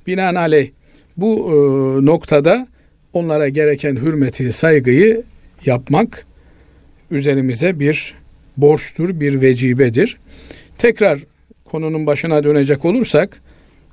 Binaenaleyh 0.06 0.70
bu 1.16 1.50
e, 1.50 2.06
noktada 2.06 2.68
onlara 3.12 3.48
gereken 3.48 3.96
hürmeti, 3.96 4.52
saygıyı 4.52 5.22
yapmak 5.66 6.26
üzerimize 7.10 7.80
bir 7.80 8.14
borçtur, 8.56 9.20
bir 9.20 9.40
vecibedir. 9.40 10.16
Tekrar 10.78 11.18
konunun 11.64 12.06
başına 12.06 12.44
dönecek 12.44 12.84
olursak 12.84 13.40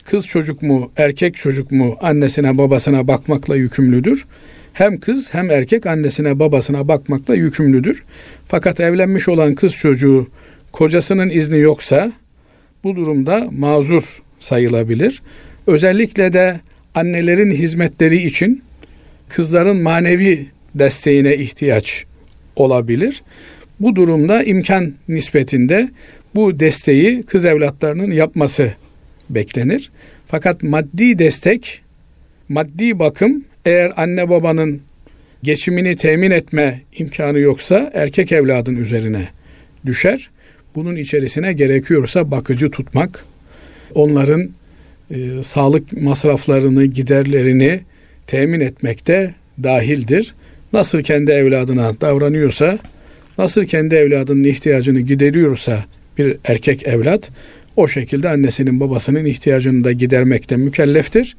kız 0.06 0.26
çocuk 0.26 0.62
mu, 0.62 0.92
erkek 0.98 1.36
çocuk 1.36 1.72
mu 1.72 1.98
annesine 2.02 2.58
babasına 2.58 3.08
bakmakla 3.08 3.56
yükümlüdür. 3.56 4.26
Hem 4.74 5.00
kız 5.00 5.34
hem 5.34 5.52
erkek 5.52 5.86
annesine 5.86 6.40
babasına 6.40 6.88
bakmakla 6.88 7.36
yükümlüdür. 7.36 8.04
Fakat 8.46 8.80
evlenmiş 8.80 9.28
olan 9.28 9.56
kız 9.56 9.74
çocuğu 9.74 10.28
kocasının 10.72 11.30
izni 11.30 11.60
yoksa 11.60 12.12
bu 12.84 12.96
durumda 12.96 13.48
mazur 13.52 14.24
sayılabilir. 14.40 15.22
Özellikle 15.68 16.34
de 16.34 16.60
annelerin 16.96 17.52
hizmetleri 17.52 18.18
için 18.18 18.64
kızların 19.30 19.82
manevi 19.82 20.46
desteğine 20.76 21.36
ihtiyaç 21.36 22.06
olabilir. 22.56 23.24
Bu 23.80 23.96
durumda 23.96 24.44
imkan 24.44 24.94
nispetinde 25.08 25.90
bu 26.36 26.60
desteği 26.60 27.24
kız 27.24 27.46
evlatlarının 27.46 28.12
yapması 28.12 28.74
beklenir. 29.30 29.92
Fakat 30.28 30.64
maddi 30.64 31.20
destek, 31.20 31.82
maddi 32.50 33.00
bakım 33.00 33.46
eğer 33.66 33.94
anne 33.98 34.30
babanın 34.30 34.82
geçimini 35.44 35.96
temin 35.96 36.32
etme 36.32 36.82
imkanı 36.98 37.40
yoksa 37.40 37.92
erkek 37.94 38.32
evladın 38.32 38.76
üzerine 38.76 39.28
düşer. 39.86 40.30
Bunun 40.76 40.96
içerisine 40.96 41.54
gerekiyorsa 41.54 42.32
bakıcı 42.32 42.72
tutmak, 42.72 43.26
onların 43.94 44.50
e, 45.14 45.44
sağlık 45.44 46.02
masraflarını, 46.02 46.86
giderlerini 46.86 47.80
temin 48.28 48.60
etmekte 48.60 49.36
dahildir. 49.64 50.34
Nasıl 50.74 51.02
kendi 51.02 51.32
evladına 51.32 52.02
davranıyorsa, 52.02 52.80
nasıl 53.38 53.66
kendi 53.66 53.96
evladının 53.96 54.44
ihtiyacını 54.44 55.00
gideriyorsa 55.00 55.86
bir 56.18 56.38
erkek 56.46 56.88
evlat, 56.88 57.32
o 57.76 57.88
şekilde 57.88 58.30
annesinin 58.30 58.80
babasının 58.80 59.26
ihtiyacını 59.26 59.84
da 59.84 59.92
gidermekte 59.92 60.58
mükelleftir. 60.58 61.38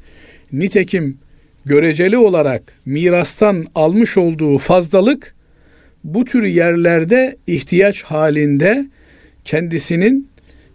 Nitekim 0.51 1.17
göreceli 1.65 2.17
olarak 2.17 2.73
mirastan 2.85 3.65
almış 3.75 4.17
olduğu 4.17 4.57
fazlalık 4.57 5.35
bu 6.03 6.25
tür 6.25 6.43
yerlerde 6.43 7.37
ihtiyaç 7.47 8.03
halinde 8.03 8.85
kendisinin 9.45 10.27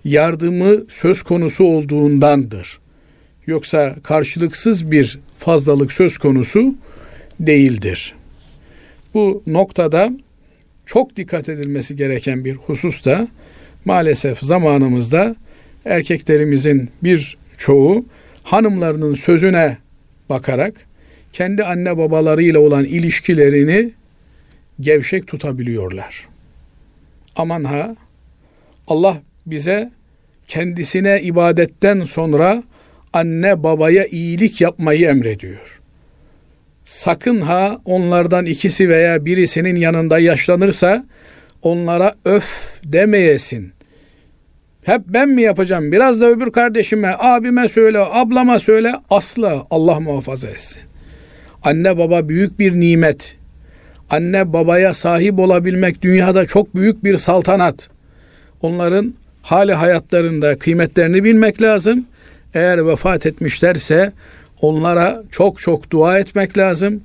yardımı 0.05 0.85
söz 0.89 1.23
konusu 1.23 1.65
olduğundandır. 1.65 2.80
Yoksa 3.51 3.97
karşılıksız 4.03 4.91
bir 4.91 5.19
fazlalık 5.39 5.93
söz 5.93 6.19
konusu 6.19 6.75
değildir. 7.41 8.15
Bu 9.15 9.43
noktada 9.47 10.11
çok 10.87 11.17
dikkat 11.17 11.49
edilmesi 11.49 11.97
gereken 11.97 12.45
bir 12.45 12.55
husus 12.55 13.05
da 13.05 13.29
maalesef 13.85 14.39
zamanımızda 14.39 15.37
erkeklerimizin 15.85 16.91
bir 17.03 17.39
çoğu 17.59 18.05
hanımlarının 18.43 19.15
sözüne 19.15 19.79
bakarak 20.29 20.75
kendi 21.33 21.65
anne 21.65 21.99
babalarıyla 21.99 22.61
olan 22.61 22.85
ilişkilerini 22.85 23.91
gevşek 24.81 25.27
tutabiliyorlar. 25.27 26.29
Aman 27.37 27.65
ha 27.65 27.97
Allah 28.87 29.17
bize 29.47 29.91
kendisine 30.49 31.23
ibadetten 31.23 32.05
sonra 32.05 32.63
anne 33.13 33.63
babaya 33.63 34.07
iyilik 34.07 34.61
yapmayı 34.61 35.07
emrediyor. 35.07 35.81
Sakın 36.85 37.41
ha 37.41 37.79
onlardan 37.85 38.47
ikisi 38.47 38.89
veya 38.89 39.25
biri 39.25 39.47
senin 39.47 39.77
yanında 39.77 40.19
yaşlanırsa 40.19 41.05
onlara 41.63 42.15
öf 42.25 42.45
demeyesin. 42.85 43.73
Hep 44.83 45.03
ben 45.07 45.29
mi 45.29 45.43
yapacağım? 45.43 45.93
Biraz 45.93 46.21
da 46.21 46.27
öbür 46.27 46.53
kardeşime, 46.53 47.17
abime 47.19 47.69
söyle, 47.69 47.99
ablama 47.99 48.59
söyle. 48.59 48.95
Asla 49.11 49.67
Allah 49.71 50.01
muhafaza 50.01 50.49
etsin. 50.49 50.83
Anne 51.63 51.99
baba 51.99 52.29
büyük 52.29 52.59
bir 52.59 52.73
nimet. 52.73 53.37
Anne 54.11 54.53
babaya 54.53 54.95
sahip 54.95 55.39
olabilmek 55.39 56.03
dünyada 56.03 56.47
çok 56.47 56.75
büyük 56.75 57.05
bir 57.05 57.19
saltanat. 57.19 57.91
Onların 58.63 59.15
hali 59.43 59.75
hayatlarında 59.75 60.59
kıymetlerini 60.59 61.25
bilmek 61.25 61.63
lazım. 61.63 62.07
Eğer 62.55 62.87
vefat 62.87 63.27
etmişlerse 63.27 64.13
onlara 64.61 65.23
çok 65.31 65.59
çok 65.59 65.91
dua 65.91 66.19
etmek 66.19 66.59
lazım. 66.59 67.01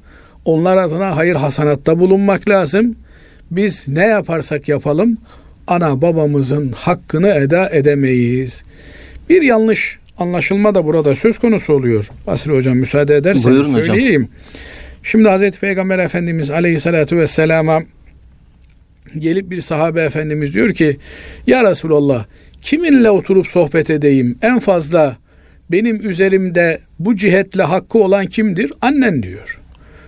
Onlar 0.45 0.77
adına 0.77 1.17
hayır 1.17 1.35
hasanatta 1.35 1.99
bulunmak 1.99 2.49
lazım. 2.49 2.95
Biz 3.51 3.87
ne 3.87 4.05
yaparsak 4.05 4.69
yapalım 4.69 5.17
ana 5.67 6.01
babamızın 6.01 6.71
hakkını 6.71 7.27
eda 7.27 7.69
edemeyiz. 7.69 8.63
Bir 9.29 9.41
yanlış 9.41 9.99
anlaşılma 10.17 10.75
da 10.75 10.85
burada 10.85 11.15
söz 11.15 11.39
konusu 11.39 11.73
oluyor. 11.73 12.09
Basri 12.27 12.53
Hocam 12.53 12.77
müsaade 12.77 13.15
ederseniz 13.15 13.45
Buyurun 13.45 13.73
söyleyeyim. 13.73 14.21
Hocam. 14.21 14.37
Şimdi 15.03 15.29
Hazreti 15.29 15.59
Peygamber 15.59 15.99
Efendimiz 15.99 16.51
Aleyhisselatü 16.51 17.17
Vesselam'a 17.17 17.83
gelip 19.19 19.49
bir 19.49 19.61
sahabe 19.61 20.01
efendimiz 20.01 20.53
diyor 20.53 20.73
ki 20.73 20.97
Ya 21.47 21.69
Resulallah 21.71 22.25
kiminle 22.61 23.09
oturup 23.09 23.47
sohbet 23.47 23.89
edeyim 23.89 24.37
en 24.41 24.59
fazla 24.59 25.17
benim 25.71 26.09
üzerimde 26.09 26.79
bu 26.99 27.15
cihetle 27.15 27.63
hakkı 27.63 27.99
olan 27.99 28.25
kimdir? 28.25 28.71
Annen 28.81 29.23
diyor. 29.23 29.59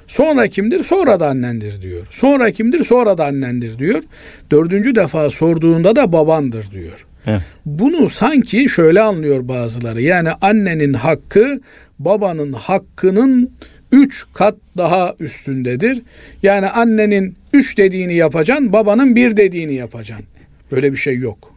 Sonra 0.07 0.47
kimdir? 0.47 0.83
Sonra 0.83 1.19
da 1.19 1.27
annendir 1.27 1.81
diyor. 1.81 2.07
Sonra 2.09 2.51
kimdir? 2.51 2.83
Sonra 2.83 3.17
da 3.17 3.25
annendir 3.25 3.79
diyor. 3.79 4.03
Dördüncü 4.51 4.95
defa 4.95 5.29
sorduğunda 5.29 5.95
da 5.95 6.11
babandır 6.11 6.71
diyor. 6.71 7.05
Evet. 7.27 7.41
Bunu 7.65 8.09
sanki 8.09 8.69
şöyle 8.69 9.01
anlıyor 9.01 9.47
bazıları. 9.47 10.01
Yani 10.01 10.29
annenin 10.41 10.93
hakkı 10.93 11.61
babanın 11.99 12.53
hakkının 12.53 13.51
üç 13.91 14.25
kat 14.33 14.55
daha 14.77 15.13
üstündedir. 15.19 16.01
Yani 16.43 16.69
annenin 16.69 17.35
üç 17.53 17.77
dediğini 17.77 18.13
yapacaksın, 18.13 18.73
babanın 18.73 19.15
bir 19.15 19.37
dediğini 19.37 19.73
yapacaksın. 19.73 20.25
Böyle 20.71 20.91
bir 20.91 20.97
şey 20.97 21.17
yok. 21.17 21.56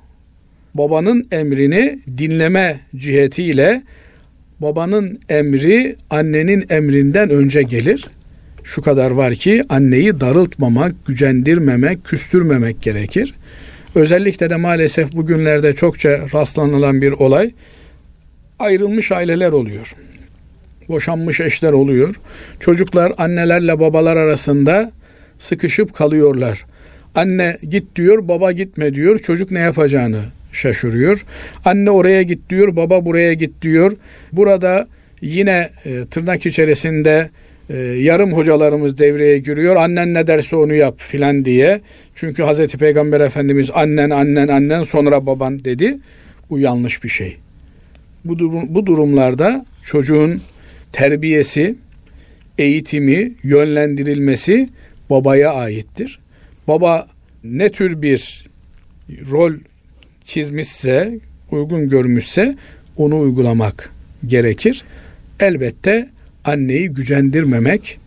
Babanın 0.74 1.28
emrini 1.32 1.98
dinleme 2.18 2.80
cihetiyle 2.96 3.82
babanın 4.60 5.20
emri 5.28 5.96
annenin 6.10 6.66
emrinden 6.70 7.30
önce 7.30 7.62
gelir. 7.62 8.06
Şu 8.64 8.82
kadar 8.82 9.10
var 9.10 9.34
ki 9.34 9.62
anneyi 9.68 10.20
darıltmamak, 10.20 11.06
gücendirmemek, 11.06 12.04
küstürmemek 12.04 12.82
gerekir. 12.82 13.34
Özellikle 13.94 14.50
de 14.50 14.56
maalesef 14.56 15.12
bugünlerde 15.12 15.72
çokça 15.72 16.26
rastlanılan 16.34 17.02
bir 17.02 17.12
olay 17.12 17.50
ayrılmış 18.58 19.12
aileler 19.12 19.52
oluyor. 19.52 19.94
Boşanmış 20.88 21.40
eşler 21.40 21.72
oluyor. 21.72 22.14
Çocuklar 22.60 23.12
annelerle 23.18 23.80
babalar 23.80 24.16
arasında 24.16 24.92
sıkışıp 25.38 25.94
kalıyorlar. 25.94 26.64
Anne 27.14 27.58
git 27.70 27.96
diyor, 27.96 28.28
baba 28.28 28.52
gitme 28.52 28.94
diyor. 28.94 29.18
Çocuk 29.18 29.50
ne 29.50 29.58
yapacağını 29.58 30.22
şaşırıyor. 30.52 31.24
Anne 31.64 31.90
oraya 31.90 32.22
git 32.22 32.50
diyor, 32.50 32.76
baba 32.76 33.04
buraya 33.04 33.32
git 33.32 33.62
diyor. 33.62 33.92
Burada 34.32 34.88
yine 35.20 35.70
e, 35.84 36.04
tırnak 36.10 36.46
içerisinde 36.46 37.30
e, 37.70 37.76
yarım 37.78 38.32
hocalarımız 38.32 38.98
devreye 38.98 39.38
giriyor. 39.38 39.76
Annen 39.76 40.14
ne 40.14 40.26
derse 40.26 40.56
onu 40.56 40.74
yap 40.74 40.94
filan 40.98 41.44
diye. 41.44 41.80
Çünkü 42.14 42.42
Hazreti 42.42 42.78
Peygamber 42.78 43.20
Efendimiz 43.20 43.70
annen 43.74 44.10
annen 44.10 44.48
annen 44.48 44.82
sonra 44.82 45.26
baban 45.26 45.64
dedi. 45.64 45.98
Bu 46.50 46.58
yanlış 46.58 47.04
bir 47.04 47.08
şey. 47.08 47.36
Bu, 48.24 48.38
bu 48.68 48.86
durumlarda 48.86 49.66
çocuğun 49.82 50.40
terbiyesi, 50.92 51.74
eğitimi, 52.58 53.32
yönlendirilmesi 53.42 54.68
babaya 55.10 55.52
aittir. 55.52 56.18
Baba 56.68 57.08
ne 57.44 57.68
tür 57.68 58.02
bir 58.02 58.46
rol 59.30 59.52
çizmişse, 60.24 61.20
uygun 61.50 61.88
görmüşse 61.88 62.56
onu 62.96 63.18
uygulamak 63.18 63.92
gerekir. 64.26 64.84
Elbette 65.40 66.10
anneyi 66.44 66.88
gücendirmemek, 66.88 67.98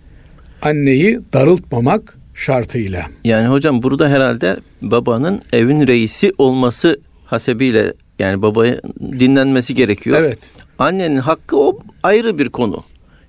anneyi 0.61 1.19
darıltmamak 1.33 2.17
şartıyla. 2.33 3.05
Yani 3.23 3.47
hocam 3.47 3.83
burada 3.83 4.09
herhalde 4.09 4.57
babanın 4.81 5.41
evin 5.53 5.87
reisi 5.87 6.31
olması 6.37 6.99
hasebiyle 7.25 7.93
yani 8.19 8.41
babaya 8.41 8.81
dinlenmesi 8.99 9.75
gerekiyor. 9.75 10.21
Evet. 10.21 10.51
Annenin 10.79 11.17
hakkı 11.17 11.57
o 11.57 11.79
ayrı 12.03 12.37
bir 12.37 12.49
konu. 12.49 12.83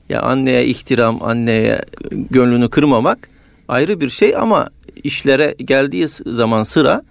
Ya 0.09 0.23
anneye 0.23 0.67
ihtiram, 0.67 1.23
anneye 1.23 1.83
gönlünü 2.11 2.71
kırmamak 2.71 3.29
ayrı 3.69 4.01
bir 4.01 4.09
şey 4.09 4.37
ama 4.37 4.69
işlere 5.03 5.55
geldiği 5.59 6.09
zaman 6.27 6.65
sıra 6.65 7.03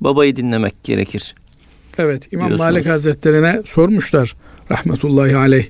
babayı 0.00 0.36
dinlemek 0.36 0.84
gerekir. 0.84 1.34
Evet 1.98 2.32
İmam 2.32 2.48
diyorsunuz. 2.48 2.70
Malik 2.70 2.86
Hazretlerine 2.86 3.62
sormuşlar 3.64 4.36
rahmetullahi 4.70 5.36
aleyh. 5.36 5.66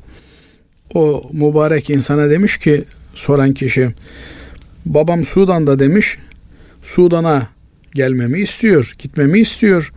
O 0.94 1.30
mübarek 1.32 1.90
insana 1.90 2.30
demiş 2.30 2.58
ki 2.58 2.84
soran 3.14 3.52
kişi 3.52 3.88
babam 4.86 5.24
Sudan'da 5.24 5.78
demiş 5.78 6.18
Sudan'a 6.82 7.48
gelmemi 7.94 8.40
istiyor, 8.40 8.94
gitmemi 8.98 9.40
istiyor. 9.40 9.92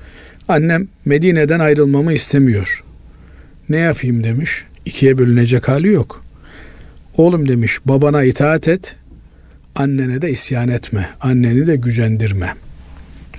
Annem 0.48 0.88
Medine'den 1.06 1.60
ayrılmamı 1.60 2.13
istemiyor. 2.13 2.84
Ne 3.70 3.78
yapayım 3.78 4.24
demiş. 4.24 4.63
İkiye 4.86 5.17
bölünecek 5.17 5.67
hali 5.67 5.88
yok. 5.88 6.24
Oğlum 7.17 7.50
demiş 7.50 7.80
babana 7.86 8.24
itaat 8.24 8.67
et, 8.67 8.96
annene 9.76 10.22
de 10.22 10.32
isyan 10.32 10.70
etme, 10.70 11.10
anneni 11.22 11.67
de 11.67 11.76
gücendirme. 11.76 12.54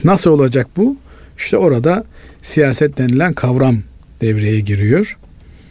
Nasıl 0.04 0.30
olacak 0.30 0.66
bu? 0.76 0.96
İşte 1.38 1.56
orada 1.56 2.04
siyaset 2.42 2.98
denilen 2.98 3.32
kavram 3.32 3.78
devreye 4.20 4.60
giriyor. 4.60 5.18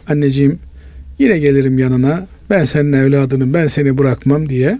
Anneciğim 0.07 0.59
yine 1.19 1.39
gelirim 1.39 1.79
yanına 1.79 2.27
ben 2.49 2.63
senin 2.63 2.93
evladının 2.93 3.53
ben 3.53 3.67
seni 3.67 3.97
bırakmam 3.97 4.49
diye 4.49 4.79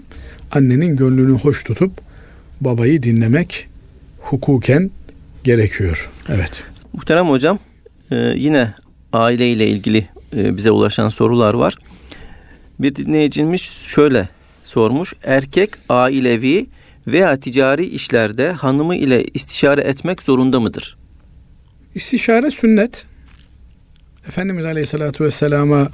annenin 0.52 0.96
gönlünü 0.96 1.38
hoş 1.38 1.64
tutup 1.64 1.92
babayı 2.60 3.02
dinlemek 3.02 3.68
hukuken 4.20 4.90
gerekiyor. 5.44 6.10
Evet. 6.28 6.62
Muhterem 6.92 7.28
hocam 7.28 7.58
e, 8.10 8.16
yine 8.36 8.74
aile 9.12 9.52
ile 9.52 9.66
ilgili 9.66 10.08
e, 10.36 10.56
bize 10.56 10.70
ulaşan 10.70 11.08
sorular 11.08 11.54
var. 11.54 11.76
Bir 12.78 12.94
dinleyicimiz 12.94 13.60
şöyle 13.60 14.28
sormuş. 14.64 15.14
Erkek 15.24 15.70
ailevi 15.88 16.66
veya 17.06 17.36
ticari 17.36 17.84
işlerde 17.84 18.52
hanımı 18.52 18.96
ile 18.96 19.24
istişare 19.34 19.80
etmek 19.80 20.22
zorunda 20.22 20.60
mıdır? 20.60 20.96
İstişare 21.94 22.50
sünnet. 22.50 23.06
Efendimiz 24.28 24.64
Aleyhisselatü 24.64 25.24
Vesselam'a 25.24 25.88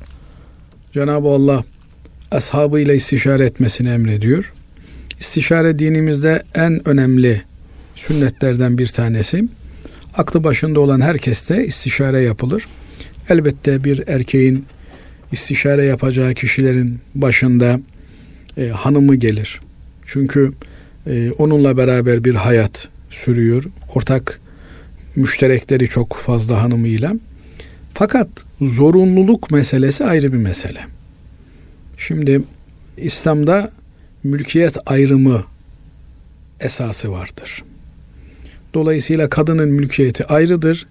Cenab-ı 0.94 1.28
Allah 1.28 1.64
ashabıyla 2.30 2.94
istişare 2.94 3.44
etmesini 3.44 3.88
emrediyor. 3.88 4.52
İstişare 5.20 5.78
dinimizde 5.78 6.42
en 6.54 6.88
önemli 6.88 7.42
sünnetlerden 7.94 8.78
bir 8.78 8.86
tanesi. 8.86 9.44
Aklı 10.14 10.44
başında 10.44 10.80
olan 10.80 11.00
herkeste 11.00 11.66
istişare 11.66 12.20
yapılır. 12.20 12.68
Elbette 13.28 13.84
bir 13.84 14.09
erkeğin 14.09 14.64
istişare 15.32 15.84
yapacağı 15.84 16.34
kişilerin 16.34 17.00
başında 17.14 17.80
e, 18.56 18.68
hanımı 18.68 19.14
gelir. 19.14 19.61
Çünkü 20.06 20.52
e, 21.09 21.30
onunla 21.30 21.76
beraber 21.76 22.24
bir 22.24 22.34
hayat 22.34 22.88
sürüyor. 23.11 23.64
Ortak 23.94 24.40
müşterekleri 25.16 25.88
çok 25.88 26.16
fazla 26.16 26.62
hanımıyla. 26.62 27.14
Fakat 27.94 28.28
zorunluluk 28.61 29.50
meselesi 29.50 30.04
ayrı 30.04 30.32
bir 30.32 30.38
mesele. 30.38 30.80
Şimdi 31.98 32.42
İslam'da 32.96 33.70
mülkiyet 34.24 34.76
ayrımı 34.86 35.44
esası 36.61 37.12
vardır. 37.12 37.64
Dolayısıyla 38.74 39.28
kadının 39.28 39.68
mülkiyeti 39.68 40.24
ayrıdır, 40.24 40.86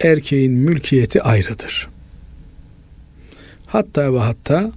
erkeğin 0.00 0.52
mülkiyeti 0.52 1.22
ayrıdır. 1.22 1.88
Hatta 3.66 4.14
ve 4.14 4.18
hatta 4.18 4.72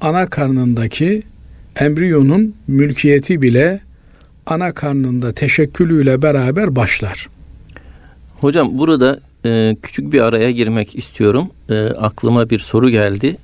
ana 0.00 0.26
karnındaki 0.26 1.22
embriyonun 1.76 2.54
mülkiyeti 2.66 3.42
bile 3.42 3.80
ana 4.46 4.74
karnında 4.74 5.32
teşekkülüyle 5.34 6.22
beraber 6.22 6.76
başlar. 6.76 7.28
Hocam 8.40 8.78
burada 8.78 9.20
e, 9.44 9.76
küçük 9.82 10.12
bir 10.12 10.20
araya 10.20 10.50
girmek 10.50 10.96
istiyorum. 10.96 11.50
E, 11.68 11.80
aklıma 11.86 12.50
bir 12.50 12.58
soru 12.58 12.90
geldi. 12.90 13.36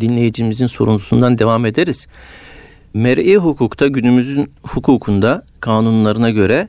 Dinleyicimizin 0.00 0.66
sorusundan 0.66 1.38
devam 1.38 1.66
ederiz. 1.66 2.06
Mer'i 2.94 3.36
hukukta 3.36 3.86
günümüzün 3.86 4.50
hukukunda 4.62 5.44
kanunlarına 5.60 6.30
göre 6.30 6.68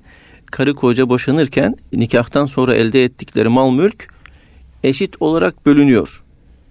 karı 0.51 0.75
koca 0.75 1.09
boşanırken 1.09 1.75
nikahtan 1.93 2.45
sonra 2.45 2.75
elde 2.75 3.03
ettikleri 3.03 3.49
mal 3.49 3.71
mülk 3.71 4.07
eşit 4.83 5.15
olarak 5.19 5.65
bölünüyor. 5.65 6.23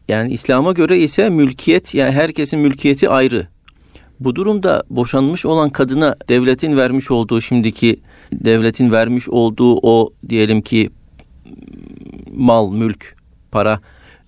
Yani 0.08 0.32
İslam'a 0.32 0.72
göre 0.72 0.98
ise 0.98 1.30
mülkiyet 1.30 1.94
yani 1.94 2.12
herkesin 2.12 2.60
mülkiyeti 2.60 3.08
ayrı. 3.08 3.46
Bu 4.20 4.36
durumda 4.36 4.82
boşanmış 4.90 5.46
olan 5.46 5.70
kadına 5.70 6.16
devletin 6.28 6.76
vermiş 6.76 7.10
olduğu 7.10 7.40
şimdiki 7.40 8.00
devletin 8.32 8.92
vermiş 8.92 9.28
olduğu 9.28 9.78
o 9.82 10.12
diyelim 10.28 10.62
ki 10.62 10.90
mal, 12.32 12.72
mülk, 12.72 13.14
para 13.50 13.80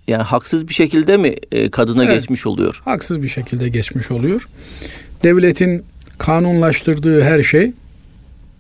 yani 0.08 0.22
haksız 0.22 0.68
bir 0.68 0.74
şekilde 0.74 1.16
mi 1.16 1.34
e, 1.52 1.70
kadına 1.70 2.04
evet, 2.04 2.14
geçmiş 2.14 2.46
oluyor? 2.46 2.82
Haksız 2.84 3.22
bir 3.22 3.28
şekilde 3.28 3.68
geçmiş 3.68 4.10
oluyor. 4.10 4.48
Devletin 5.22 5.84
kanunlaştırdığı 6.18 7.22
her 7.22 7.42
şey 7.42 7.72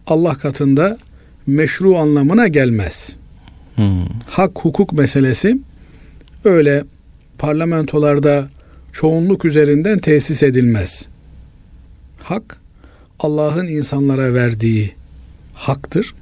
Allah 0.06 0.34
katında 0.34 0.98
meşru 1.46 1.96
anlamına 1.96 2.48
gelmez. 2.48 3.16
Hmm. 3.74 4.04
Hak 4.26 4.58
hukuk 4.58 4.92
meselesi 4.92 5.58
öyle 6.44 6.84
parlamentolarda 7.38 8.48
çoğunluk 8.92 9.44
üzerinden 9.44 9.98
tesis 9.98 10.42
edilmez. 10.42 11.08
Hak 12.28 12.56
Allah'ın 13.20 13.66
insanlara 13.66 14.34
verdiği 14.34 14.94
haktır. 15.54 16.14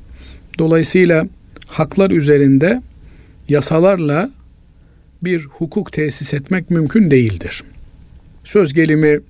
Dolayısıyla 0.59 1.27
haklar 1.67 2.11
üzerinde 2.11 2.83
yasalarla 3.49 4.31
bir 5.23 5.45
hukuk 5.45 5.93
tesis 5.93 6.35
etmek 6.35 6.71
mümkün 6.71 7.11
değildir. 7.11 7.65
Söz 8.45 8.75
gelimi 8.75 9.21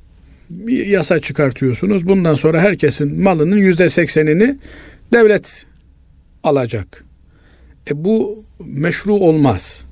yasa 0.69 1.21
çıkartıyorsunuz. 1.21 2.09
Bundan 2.09 2.35
sonra 2.35 2.61
herkesin 2.61 3.23
malının 3.23 3.57
yüzde 3.57 3.89
seksenini 3.89 4.57
devlet 5.13 5.67
alacak. 6.43 7.05
E 7.91 8.05
bu 8.05 8.45
meşru 8.65 9.15
olmaz. 9.15 9.85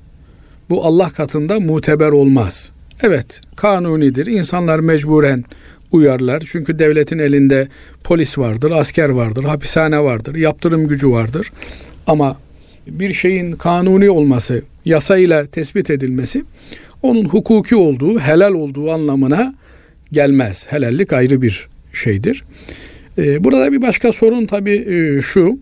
Bu 0.69 0.85
Allah 0.85 1.09
katında 1.09 1.59
muteber 1.59 2.09
olmaz. 2.09 2.71
Evet 3.01 3.41
kanunidir. 3.55 4.25
İnsanlar 4.25 4.79
mecburen 4.79 5.43
uyarlar. 5.95 6.43
Çünkü 6.51 6.79
devletin 6.79 7.19
elinde 7.19 7.67
polis 8.03 8.37
vardır, 8.37 8.71
asker 8.71 9.09
vardır, 9.09 9.43
hapishane 9.43 10.03
vardır, 10.03 10.35
yaptırım 10.35 10.87
gücü 10.87 11.11
vardır. 11.11 11.51
Ama 12.07 12.37
bir 12.87 13.13
şeyin 13.13 13.51
kanuni 13.51 14.09
olması, 14.09 14.63
yasayla 14.85 15.45
tespit 15.45 15.89
edilmesi 15.89 16.43
onun 17.01 17.25
hukuki 17.25 17.75
olduğu, 17.75 18.19
helal 18.19 18.53
olduğu 18.53 18.91
anlamına 18.91 19.53
gelmez. 20.11 20.65
Helallik 20.69 21.13
ayrı 21.13 21.41
bir 21.41 21.67
şeydir. 21.93 22.43
Ee, 23.17 23.43
burada 23.43 23.71
bir 23.71 23.81
başka 23.81 24.11
sorun 24.11 24.45
tabii 24.45 24.75
e, 24.75 25.21
şu. 25.21 25.59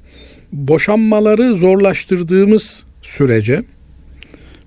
Boşanmaları 0.52 1.56
zorlaştırdığımız 1.56 2.84
sürece 3.02 3.64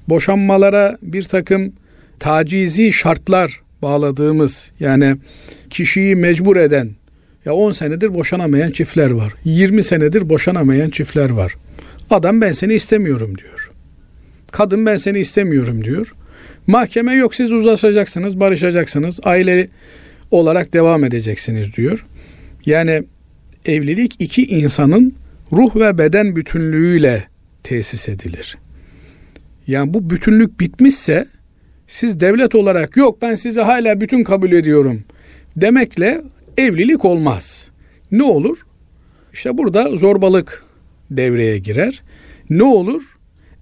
boşanmalara 0.08 0.98
bir 1.02 1.22
takım 1.22 1.72
tacizi 2.18 2.92
şartlar 2.92 3.60
bağladığımız 3.86 4.70
yani 4.80 5.16
kişiyi 5.70 6.16
mecbur 6.16 6.56
eden 6.56 6.90
ya 7.44 7.52
10 7.54 7.72
senedir 7.72 8.14
boşanamayan 8.14 8.70
çiftler 8.70 9.10
var. 9.10 9.32
20 9.44 9.82
senedir 9.82 10.28
boşanamayan 10.28 10.90
çiftler 10.90 11.30
var. 11.30 11.54
Adam 12.10 12.40
ben 12.40 12.52
seni 12.52 12.74
istemiyorum 12.74 13.38
diyor. 13.38 13.70
Kadın 14.50 14.86
ben 14.86 14.96
seni 14.96 15.18
istemiyorum 15.18 15.84
diyor. 15.84 16.14
Mahkeme 16.66 17.12
yok 17.14 17.34
siz 17.34 17.52
uzlaşacaksınız, 17.52 18.40
barışacaksınız, 18.40 19.20
aile 19.24 19.68
olarak 20.30 20.72
devam 20.72 21.04
edeceksiniz 21.04 21.76
diyor. 21.76 22.06
Yani 22.66 23.02
evlilik 23.64 24.14
iki 24.18 24.46
insanın 24.46 25.14
ruh 25.52 25.76
ve 25.76 25.98
beden 25.98 26.36
bütünlüğüyle 26.36 27.24
tesis 27.62 28.08
edilir. 28.08 28.58
Yani 29.66 29.94
bu 29.94 30.10
bütünlük 30.10 30.60
bitmişse 30.60 31.26
siz 31.86 32.20
devlet 32.20 32.54
olarak 32.54 32.96
yok 32.96 33.22
ben 33.22 33.34
sizi 33.34 33.60
hala 33.60 34.00
bütün 34.00 34.24
kabul 34.24 34.52
ediyorum 34.52 35.04
demekle 35.56 36.22
evlilik 36.56 37.04
olmaz. 37.04 37.68
Ne 38.12 38.22
olur? 38.22 38.58
İşte 39.32 39.58
burada 39.58 39.96
zorbalık 39.96 40.64
devreye 41.10 41.58
girer. 41.58 42.02
Ne 42.50 42.62
olur? 42.62 43.02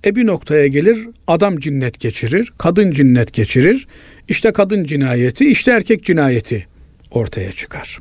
E 0.04 0.16
bir 0.16 0.26
noktaya 0.26 0.66
gelir 0.66 1.08
adam 1.26 1.58
cinnet 1.58 2.00
geçirir, 2.00 2.52
kadın 2.58 2.90
cinnet 2.90 3.32
geçirir. 3.32 3.86
İşte 4.28 4.52
kadın 4.52 4.84
cinayeti, 4.84 5.50
işte 5.50 5.70
erkek 5.70 6.04
cinayeti 6.04 6.66
ortaya 7.10 7.52
çıkar. 7.52 8.00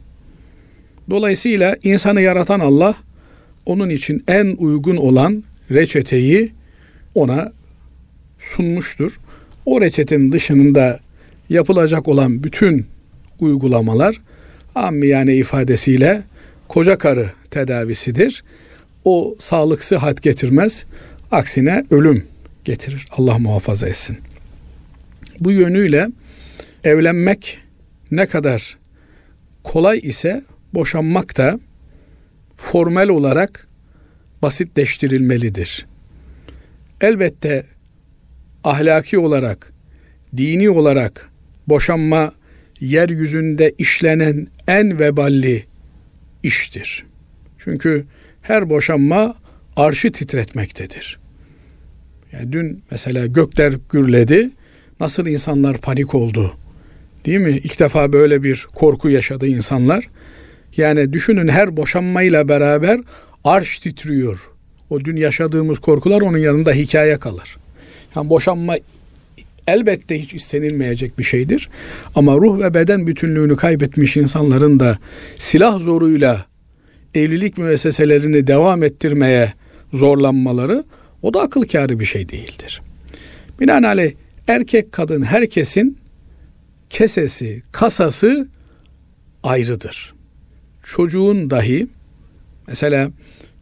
Dolayısıyla 1.10 1.78
insanı 1.84 2.22
yaratan 2.22 2.60
Allah 2.60 2.96
onun 3.66 3.90
için 3.90 4.24
en 4.28 4.56
uygun 4.58 4.96
olan 4.96 5.44
reçeteyi 5.72 6.52
ona 7.16 7.52
sunmuştur. 8.40 9.20
O 9.66 9.82
reçetenin 9.82 10.32
dışında 10.32 11.00
yapılacak 11.50 12.08
olan 12.08 12.44
bütün 12.44 12.86
uygulamalar 13.40 14.22
yani 14.92 15.34
ifadesiyle 15.34 16.24
koca 16.68 16.98
karı 16.98 17.30
tedavisidir. 17.52 18.44
O 19.06 19.36
sağlık 19.40 19.84
sıhhat 19.84 20.22
getirmez. 20.22 20.86
Aksine 21.32 21.86
ölüm 21.92 22.26
getirir. 22.66 23.06
Allah 23.12 23.40
muhafaza 23.40 23.88
etsin. 23.88 24.18
Bu 25.40 25.52
yönüyle 25.52 26.08
evlenmek 26.84 27.58
ne 28.12 28.26
kadar 28.26 28.78
kolay 29.64 30.00
ise 30.04 30.44
boşanmak 30.74 31.38
da 31.38 31.60
formel 32.58 33.10
olarak 33.10 33.68
basitleştirilmelidir. 34.42 35.86
Elbette 37.02 37.66
ahlaki 38.64 39.20
olarak, 39.20 39.74
dini 40.38 40.70
olarak 40.70 41.30
boşanma 41.68 42.34
yeryüzünde 42.80 43.74
işlenen 43.78 44.48
en 44.68 45.00
veballi 45.00 45.64
iştir. 46.44 47.06
Çünkü 47.58 48.06
her 48.42 48.70
boşanma 48.70 49.36
arşı 49.76 50.12
titretmektedir. 50.12 51.20
Yani 52.32 52.52
dün 52.52 52.84
mesela 52.92 53.26
gökler 53.26 53.74
gürledi. 53.90 54.50
Nasıl 55.00 55.28
insanlar 55.28 55.78
panik 55.78 56.16
oldu. 56.16 56.54
Değil 57.26 57.40
mi? 57.40 57.62
İlk 57.64 57.80
defa 57.80 58.14
böyle 58.14 58.44
bir 58.44 58.68
korku 58.76 59.10
yaşadı 59.10 59.48
insanlar. 59.48 60.08
Yani 60.78 61.14
düşünün 61.14 61.48
her 61.48 61.78
boşanmayla 61.78 62.48
beraber 62.48 63.00
arş 63.44 63.80
titriyor. 63.80 64.50
O 64.90 65.00
dün 65.00 65.16
yaşadığımız 65.16 65.80
korkular 65.80 66.22
onun 66.22 66.38
yanında 66.38 66.72
hikaye 66.72 67.20
kalır. 67.20 67.58
Yani 68.16 68.30
boşanma 68.30 68.76
elbette 69.68 70.22
hiç 70.22 70.34
istenilmeyecek 70.34 71.20
bir 71.20 71.24
şeydir. 71.24 71.70
Ama 72.16 72.36
ruh 72.36 72.60
ve 72.60 72.74
beden 72.74 73.08
bütünlüğünü 73.08 73.56
kaybetmiş 73.56 74.18
insanların 74.18 74.80
da 74.80 74.98
silah 75.38 75.80
zoruyla 75.80 76.46
evlilik 77.14 77.58
müesseselerini 77.58 78.48
devam 78.48 78.84
ettirmeye 78.84 79.54
zorlanmaları 79.94 80.84
o 81.22 81.34
da 81.34 81.42
akıl 81.42 81.66
kârı 81.66 82.00
bir 82.00 82.06
şey 82.06 82.30
değildir. 82.30 82.82
Binaenaleyh 83.60 84.14
erkek 84.48 84.92
kadın 84.92 85.22
herkesin 85.22 85.98
kesesi, 86.90 87.62
kasası 87.72 88.48
ayrıdır. 89.44 90.14
Çocuğun 90.84 91.50
dahi 91.50 91.88
mesela 92.68 93.12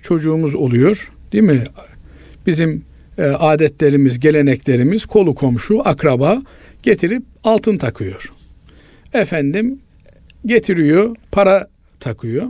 çocuğumuz 0.02 0.56
oluyor 0.56 1.12
değil 1.32 1.43
mi? 1.43 1.64
Bizim 2.47 2.86
e, 3.22 3.24
adetlerimiz, 3.24 4.19
geleneklerimiz 4.19 5.05
kolu 5.05 5.36
komşu, 5.36 5.82
akraba 5.88 6.41
getirip 6.84 7.24
altın 7.43 7.78
takıyor. 7.78 8.32
Efendim 9.13 9.80
getiriyor, 10.45 11.15
para 11.32 11.67
takıyor. 11.99 12.43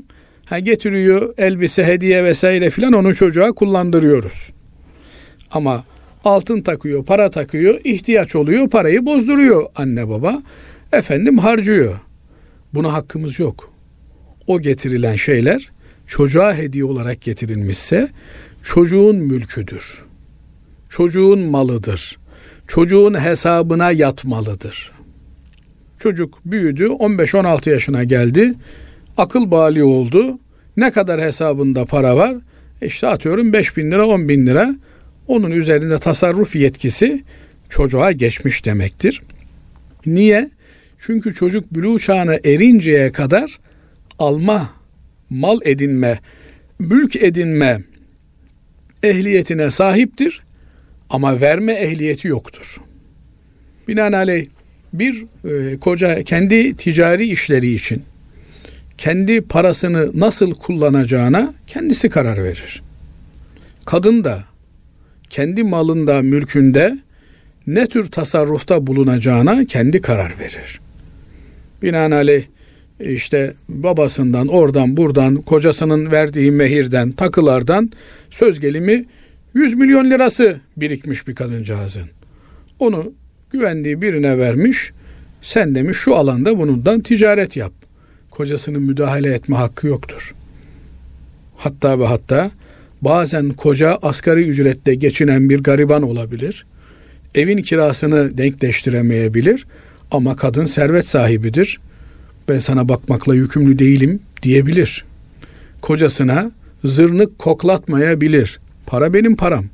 Ha 0.45 0.59
getiriyor 0.59 1.33
elbise, 1.37 1.85
hediye 1.85 2.23
vesaire 2.23 2.69
filan 2.69 2.93
onu 2.93 3.15
çocuğa 3.15 3.51
kullandırıyoruz. 3.51 4.51
Ama 5.51 5.83
altın 6.23 6.61
takıyor, 6.61 7.05
para 7.05 7.31
takıyor, 7.31 7.79
ihtiyaç 7.83 8.35
oluyor, 8.35 8.69
parayı 8.69 9.05
bozduruyor 9.05 9.65
anne 9.75 10.09
baba. 10.09 10.41
Efendim 10.93 11.37
harcıyor. 11.37 11.99
Buna 12.73 12.93
hakkımız 12.93 13.39
yok. 13.39 13.71
o 14.47 14.61
getirilen 14.61 15.15
şeyler 15.15 15.71
çocuğa 16.07 16.55
hediye 16.55 16.85
olarak 16.85 17.21
getirilmişse 17.21 18.09
çocuğun 18.63 19.15
mülküdür. 19.15 20.10
Çocuğun 20.91 21.39
malıdır. 21.39 22.17
Çocuğun 22.67 23.19
hesabına 23.19 23.91
yatmalıdır. 23.91 24.91
Çocuk 25.99 26.39
büyüdü, 26.45 26.85
15-16 26.85 27.69
yaşına 27.69 28.03
geldi. 28.03 28.53
Akıl 29.17 29.51
bali 29.51 29.83
oldu. 29.83 30.39
Ne 30.77 30.91
kadar 30.91 31.21
hesabında 31.21 31.85
para 31.85 32.17
var? 32.17 32.35
İşte 32.81 33.07
atıyorum 33.07 33.53
5 33.53 33.77
bin 33.77 33.91
lira, 33.91 34.07
10 34.07 34.29
bin 34.29 34.47
lira. 34.47 34.75
Onun 35.27 35.51
üzerinde 35.51 35.99
tasarruf 35.99 36.55
yetkisi 36.55 37.23
çocuğa 37.69 38.11
geçmiş 38.11 38.65
demektir. 38.65 39.21
Niye? 40.05 40.49
Çünkü 40.99 41.33
çocuk 41.33 41.73
bülü 41.73 41.99
çağına 41.99 42.35
erinceye 42.35 43.11
kadar 43.11 43.59
alma, 44.19 44.69
mal 45.29 45.59
edinme, 45.65 46.19
mülk 46.79 47.15
edinme 47.15 47.81
ehliyetine 49.03 49.71
sahiptir 49.71 50.43
ama 51.11 51.41
verme 51.41 51.73
ehliyeti 51.73 52.27
yoktur. 52.27 52.77
Binaenaleyh 53.87 54.47
bir 54.93 55.25
e, 55.45 55.79
koca 55.79 56.23
kendi 56.23 56.77
ticari 56.77 57.27
işleri 57.27 57.73
için 57.73 58.03
kendi 58.97 59.41
parasını 59.41 60.19
nasıl 60.19 60.53
kullanacağına 60.53 61.53
kendisi 61.67 62.09
karar 62.09 62.43
verir. 62.43 62.81
Kadın 63.85 64.23
da 64.23 64.43
kendi 65.29 65.63
malında, 65.63 66.21
mülkünde 66.21 66.97
ne 67.67 67.87
tür 67.87 68.11
tasarrufta 68.11 68.87
bulunacağına 68.87 69.65
kendi 69.65 70.01
karar 70.01 70.39
verir. 70.39 70.79
Binaenaleyh 71.81 72.43
işte 72.99 73.53
babasından, 73.69 74.47
oradan, 74.47 74.97
buradan, 74.97 75.35
kocasının 75.35 76.11
verdiği 76.11 76.51
mehirden, 76.51 77.11
takılardan 77.11 77.91
söz 78.29 78.59
gelimi 78.59 79.05
100 79.53 79.75
milyon 79.75 80.09
lirası 80.09 80.59
birikmiş 80.77 81.27
bir 81.27 81.35
kadıncağızın. 81.35 82.09
Onu 82.79 83.13
güvendiği 83.51 84.01
birine 84.01 84.37
vermiş. 84.37 84.91
Sen 85.41 85.75
demiş 85.75 85.97
şu 85.97 86.15
alanda 86.15 86.57
bundan 86.57 87.01
ticaret 87.01 87.57
yap. 87.57 87.73
Kocasının 88.29 88.81
müdahale 88.81 89.33
etme 89.33 89.55
hakkı 89.55 89.87
yoktur. 89.87 90.35
Hatta 91.57 91.99
ve 91.99 92.05
hatta 92.05 92.51
bazen 93.01 93.49
koca 93.49 93.99
asgari 94.01 94.43
ücretle 94.49 94.95
geçinen 94.95 95.49
bir 95.49 95.63
gariban 95.63 96.03
olabilir. 96.03 96.65
Evin 97.35 97.57
kirasını 97.57 98.37
denkleştiremeyebilir 98.37 99.65
ama 100.11 100.35
kadın 100.35 100.65
servet 100.65 101.07
sahibidir. 101.07 101.79
Ben 102.49 102.57
sana 102.57 102.89
bakmakla 102.89 103.35
yükümlü 103.35 103.79
değilim 103.79 104.19
diyebilir. 104.43 105.05
Kocasına 105.81 106.51
zırnık 106.83 107.39
koklatmayabilir. 107.39 108.60
Para 108.91 109.13
benim 109.13 109.35
param. 109.35 109.65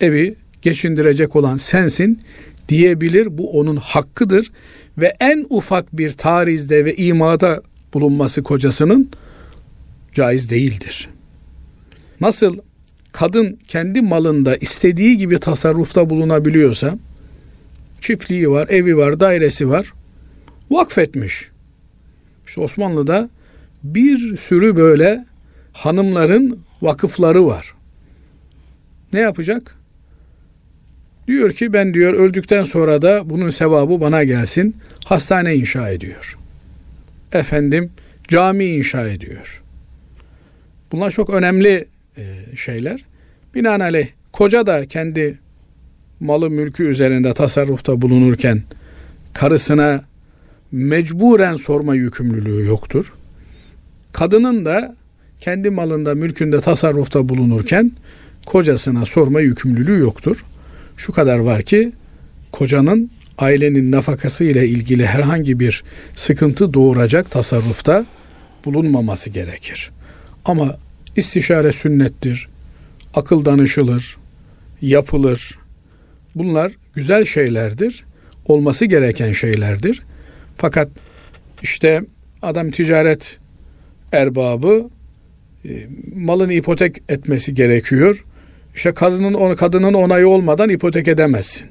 Evi 0.00 0.34
geçindirecek 0.62 1.36
olan 1.36 1.56
sensin 1.56 2.20
diyebilir. 2.68 3.38
Bu 3.38 3.58
onun 3.58 3.76
hakkıdır 3.76 4.52
ve 4.98 5.16
en 5.20 5.46
ufak 5.50 5.96
bir 5.96 6.12
tarizde 6.12 6.84
ve 6.84 6.96
imada 6.96 7.62
bulunması 7.94 8.42
kocasının 8.42 9.10
caiz 10.14 10.50
değildir. 10.50 11.08
Nasıl 12.20 12.58
kadın 13.12 13.58
kendi 13.68 14.02
malında 14.02 14.56
istediği 14.56 15.16
gibi 15.16 15.38
tasarrufta 15.38 16.10
bulunabiliyorsa 16.10 16.98
çiftliği 18.00 18.50
var, 18.50 18.68
evi 18.68 18.96
var, 18.96 19.20
dairesi 19.20 19.68
var. 19.68 19.92
Vakfetmiş. 20.70 21.48
İşte 22.46 22.60
Osmanlı'da 22.60 23.30
bir 23.82 24.36
sürü 24.36 24.76
böyle 24.76 25.24
hanımların 25.72 26.58
vakıfları 26.82 27.46
var. 27.46 27.71
Ne 29.12 29.20
yapacak? 29.20 29.76
Diyor 31.28 31.52
ki 31.52 31.72
ben 31.72 31.94
diyor 31.94 32.14
öldükten 32.14 32.64
sonra 32.64 33.02
da 33.02 33.30
bunun 33.30 33.50
sevabı 33.50 34.00
bana 34.00 34.24
gelsin. 34.24 34.76
Hastane 35.04 35.54
inşa 35.54 35.90
ediyor. 35.90 36.38
Efendim 37.32 37.90
cami 38.28 38.64
inşa 38.64 39.08
ediyor. 39.08 39.62
Bunlar 40.92 41.10
çok 41.10 41.30
önemli 41.30 41.86
e, 42.16 42.22
şeyler. 42.56 43.04
Binaenaleyh 43.54 44.08
koca 44.32 44.66
da 44.66 44.86
kendi 44.86 45.38
malı 46.20 46.50
mülkü 46.50 46.84
üzerinde 46.84 47.34
tasarrufta 47.34 48.00
bulunurken 48.00 48.62
karısına 49.32 50.04
mecburen 50.72 51.56
sorma 51.56 51.94
yükümlülüğü 51.94 52.66
yoktur. 52.66 53.12
Kadının 54.12 54.64
da 54.64 54.96
kendi 55.40 55.70
malında 55.70 56.14
mülkünde 56.14 56.60
tasarrufta 56.60 57.28
bulunurken 57.28 57.92
kocasına 58.46 59.04
sorma 59.04 59.40
yükümlülüğü 59.40 59.98
yoktur. 59.98 60.44
Şu 60.96 61.12
kadar 61.12 61.38
var 61.38 61.62
ki 61.62 61.92
kocanın 62.52 63.10
ailenin 63.38 63.92
nafakası 63.92 64.44
ile 64.44 64.68
ilgili 64.68 65.06
herhangi 65.06 65.60
bir 65.60 65.84
sıkıntı 66.14 66.74
doğuracak 66.74 67.30
tasarrufta 67.30 68.06
bulunmaması 68.64 69.30
gerekir. 69.30 69.90
Ama 70.44 70.76
istişare 71.16 71.72
sünnettir, 71.72 72.48
akıl 73.14 73.44
danışılır, 73.44 74.16
yapılır. 74.82 75.58
Bunlar 76.34 76.72
güzel 76.94 77.24
şeylerdir, 77.24 78.04
olması 78.46 78.84
gereken 78.84 79.32
şeylerdir. 79.32 80.02
Fakat 80.56 80.88
işte 81.62 82.00
adam 82.42 82.70
ticaret 82.70 83.38
erbabı 84.12 84.88
e, 85.64 85.88
malını 86.16 86.52
ipotek 86.52 87.02
etmesi 87.08 87.54
gerekiyor. 87.54 88.24
İşte 88.74 88.94
kadının 88.94 89.54
kadının 89.54 89.94
onayı 89.94 90.28
olmadan 90.28 90.68
ipotek 90.68 91.08
edemezsin. 91.08 91.66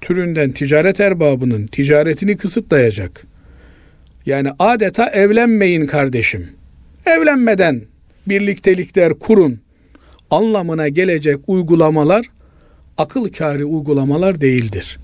Türünden 0.00 0.50
ticaret 0.50 1.00
erbabının 1.00 1.66
ticaretini 1.66 2.36
kısıtlayacak. 2.36 3.22
Yani 4.26 4.50
adeta 4.58 5.08
evlenmeyin 5.08 5.86
kardeşim. 5.86 6.48
Evlenmeden 7.06 7.82
birliktelikler 8.26 9.12
kurun 9.14 9.60
anlamına 10.30 10.88
gelecek 10.88 11.36
uygulamalar 11.46 12.26
akıl 12.98 13.32
kâri 13.32 13.64
uygulamalar 13.64 14.40
değildir. 14.40 14.98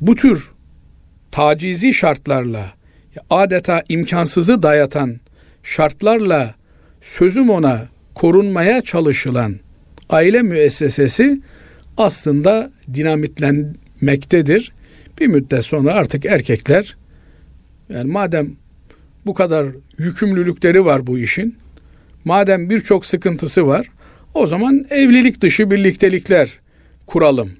Bu 0.00 0.14
tür 0.14 0.52
tacizi 1.30 1.94
şartlarla 1.94 2.72
adeta 3.30 3.82
imkansızı 3.88 4.62
dayatan 4.62 5.20
şartlarla 5.62 6.54
sözüm 7.02 7.50
ona 7.50 7.88
korunmaya 8.14 8.82
çalışılan 8.82 9.56
aile 10.10 10.42
müessesesi 10.42 11.40
aslında 11.96 12.70
dinamitlenmektedir. 12.94 14.72
Bir 15.20 15.26
müddet 15.26 15.64
sonra 15.64 15.92
artık 15.92 16.24
erkekler 16.24 16.96
yani 17.88 18.12
madem 18.12 18.50
bu 19.26 19.34
kadar 19.34 19.66
yükümlülükleri 19.98 20.84
var 20.84 21.06
bu 21.06 21.18
işin, 21.18 21.56
madem 22.24 22.70
birçok 22.70 23.06
sıkıntısı 23.06 23.66
var, 23.66 23.90
o 24.34 24.46
zaman 24.46 24.86
evlilik 24.90 25.40
dışı 25.40 25.70
birliktelikler 25.70 26.58
kuralım 27.06 27.50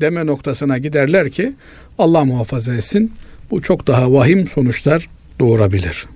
deme 0.00 0.26
noktasına 0.26 0.78
giderler 0.78 1.30
ki 1.30 1.52
Allah 1.98 2.24
muhafaza 2.24 2.74
etsin 2.74 3.12
bu 3.50 3.62
çok 3.62 3.86
daha 3.86 4.12
vahim 4.12 4.46
sonuçlar 4.46 5.08
doğurabilir. 5.40 6.06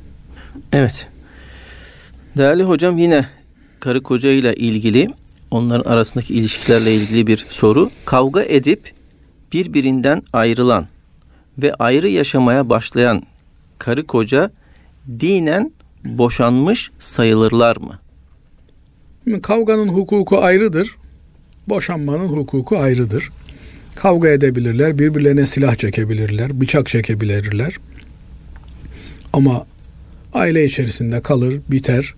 Evet. 0.72 1.07
Değerli 2.37 2.62
hocam 2.62 2.99
yine 2.99 3.26
karı 3.80 4.03
koca 4.03 4.30
ile 4.30 4.55
ilgili 4.55 5.09
onların 5.51 5.90
arasındaki 5.90 6.34
ilişkilerle 6.34 6.94
ilgili 6.94 7.26
bir 7.26 7.47
soru. 7.49 7.90
Kavga 8.05 8.42
edip 8.42 8.92
birbirinden 9.53 10.22
ayrılan 10.32 10.86
ve 11.59 11.74
ayrı 11.74 12.09
yaşamaya 12.09 12.68
başlayan 12.68 13.22
karı 13.78 14.07
koca 14.07 14.51
dinen 15.09 15.72
boşanmış 16.05 16.90
sayılırlar 16.99 17.76
mı? 17.76 17.99
Kavganın 19.42 19.88
hukuku 19.88 20.38
ayrıdır. 20.38 20.97
Boşanmanın 21.68 22.28
hukuku 22.28 22.78
ayrıdır. 22.78 23.30
Kavga 23.94 24.28
edebilirler, 24.28 24.99
birbirlerine 24.99 25.47
silah 25.47 25.76
çekebilirler, 25.76 26.61
bıçak 26.61 26.88
çekebilirler. 26.88 27.76
Ama 29.32 29.66
aile 30.34 30.64
içerisinde 30.64 31.22
kalır, 31.22 31.61
biter 31.68 32.14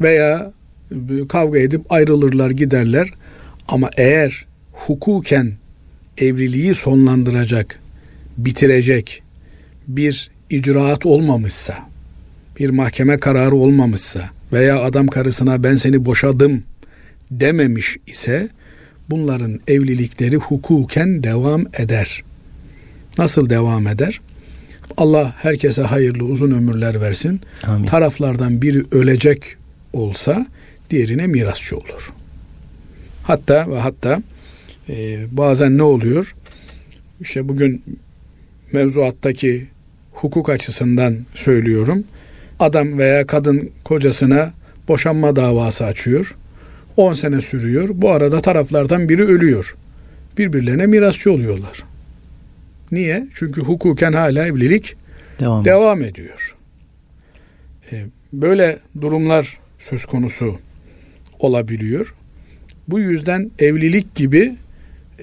veya 0.00 0.52
kavga 1.28 1.58
edip 1.58 1.92
ayrılırlar, 1.92 2.50
giderler. 2.50 3.10
Ama 3.68 3.90
eğer 3.96 4.46
hukuken 4.72 5.52
evliliği 6.18 6.74
sonlandıracak, 6.74 7.80
bitirecek 8.38 9.22
bir 9.88 10.30
icraat 10.50 11.06
olmamışsa, 11.06 11.78
bir 12.58 12.70
mahkeme 12.70 13.18
kararı 13.18 13.56
olmamışsa 13.56 14.30
veya 14.52 14.82
adam 14.82 15.06
karısına 15.06 15.62
ben 15.62 15.74
seni 15.74 16.04
boşadım 16.04 16.62
dememiş 17.30 17.96
ise 18.06 18.48
bunların 19.10 19.60
evlilikleri 19.68 20.36
hukuken 20.36 21.22
devam 21.22 21.64
eder. 21.78 22.22
Nasıl 23.18 23.50
devam 23.50 23.86
eder? 23.86 24.20
Allah 24.96 25.34
herkese 25.38 25.82
hayırlı 25.82 26.24
uzun 26.24 26.50
ömürler 26.50 27.00
versin. 27.00 27.40
Amin. 27.66 27.86
Taraflardan 27.86 28.62
biri 28.62 28.82
ölecek 28.92 29.56
olsa 29.92 30.46
diğerine 30.90 31.26
mirasçı 31.26 31.76
olur. 31.76 32.12
Hatta 33.22 33.70
ve 33.70 33.78
hatta 33.78 34.22
e, 34.88 35.18
bazen 35.30 35.78
ne 35.78 35.82
oluyor? 35.82 36.34
İşte 37.20 37.48
bugün 37.48 37.82
mevzuattaki 38.72 39.66
hukuk 40.12 40.48
açısından 40.48 41.16
söylüyorum. 41.34 42.04
Adam 42.60 42.98
veya 42.98 43.26
kadın 43.26 43.70
kocasına 43.84 44.52
boşanma 44.88 45.36
davası 45.36 45.84
açıyor. 45.84 46.36
10 46.96 47.14
sene 47.14 47.40
sürüyor. 47.40 47.88
Bu 47.92 48.10
arada 48.10 48.40
taraflardan 48.40 49.08
biri 49.08 49.22
ölüyor. 49.22 49.76
Birbirlerine 50.38 50.86
mirasçı 50.86 51.32
oluyorlar. 51.32 51.84
Niye? 52.92 53.28
Çünkü 53.34 53.60
hukuken 53.60 54.12
hala 54.12 54.46
evlilik 54.46 54.96
Devam, 55.40 55.64
devam 55.64 56.02
ediyor. 56.02 56.56
E, 57.92 58.04
böyle 58.32 58.78
durumlar 59.00 59.58
söz 59.78 60.06
konusu 60.06 60.58
olabiliyor. 61.40 62.14
Bu 62.88 63.00
yüzden 63.00 63.50
evlilik 63.58 64.14
gibi 64.14 64.54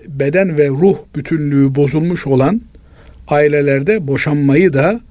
beden 0.07 0.57
ve 0.57 0.67
ruh 0.67 0.97
bütünlüğü 1.15 1.75
bozulmuş 1.75 2.27
olan 2.27 2.61
ailelerde 3.27 4.07
boşanmayı 4.07 4.73
da 4.73 5.01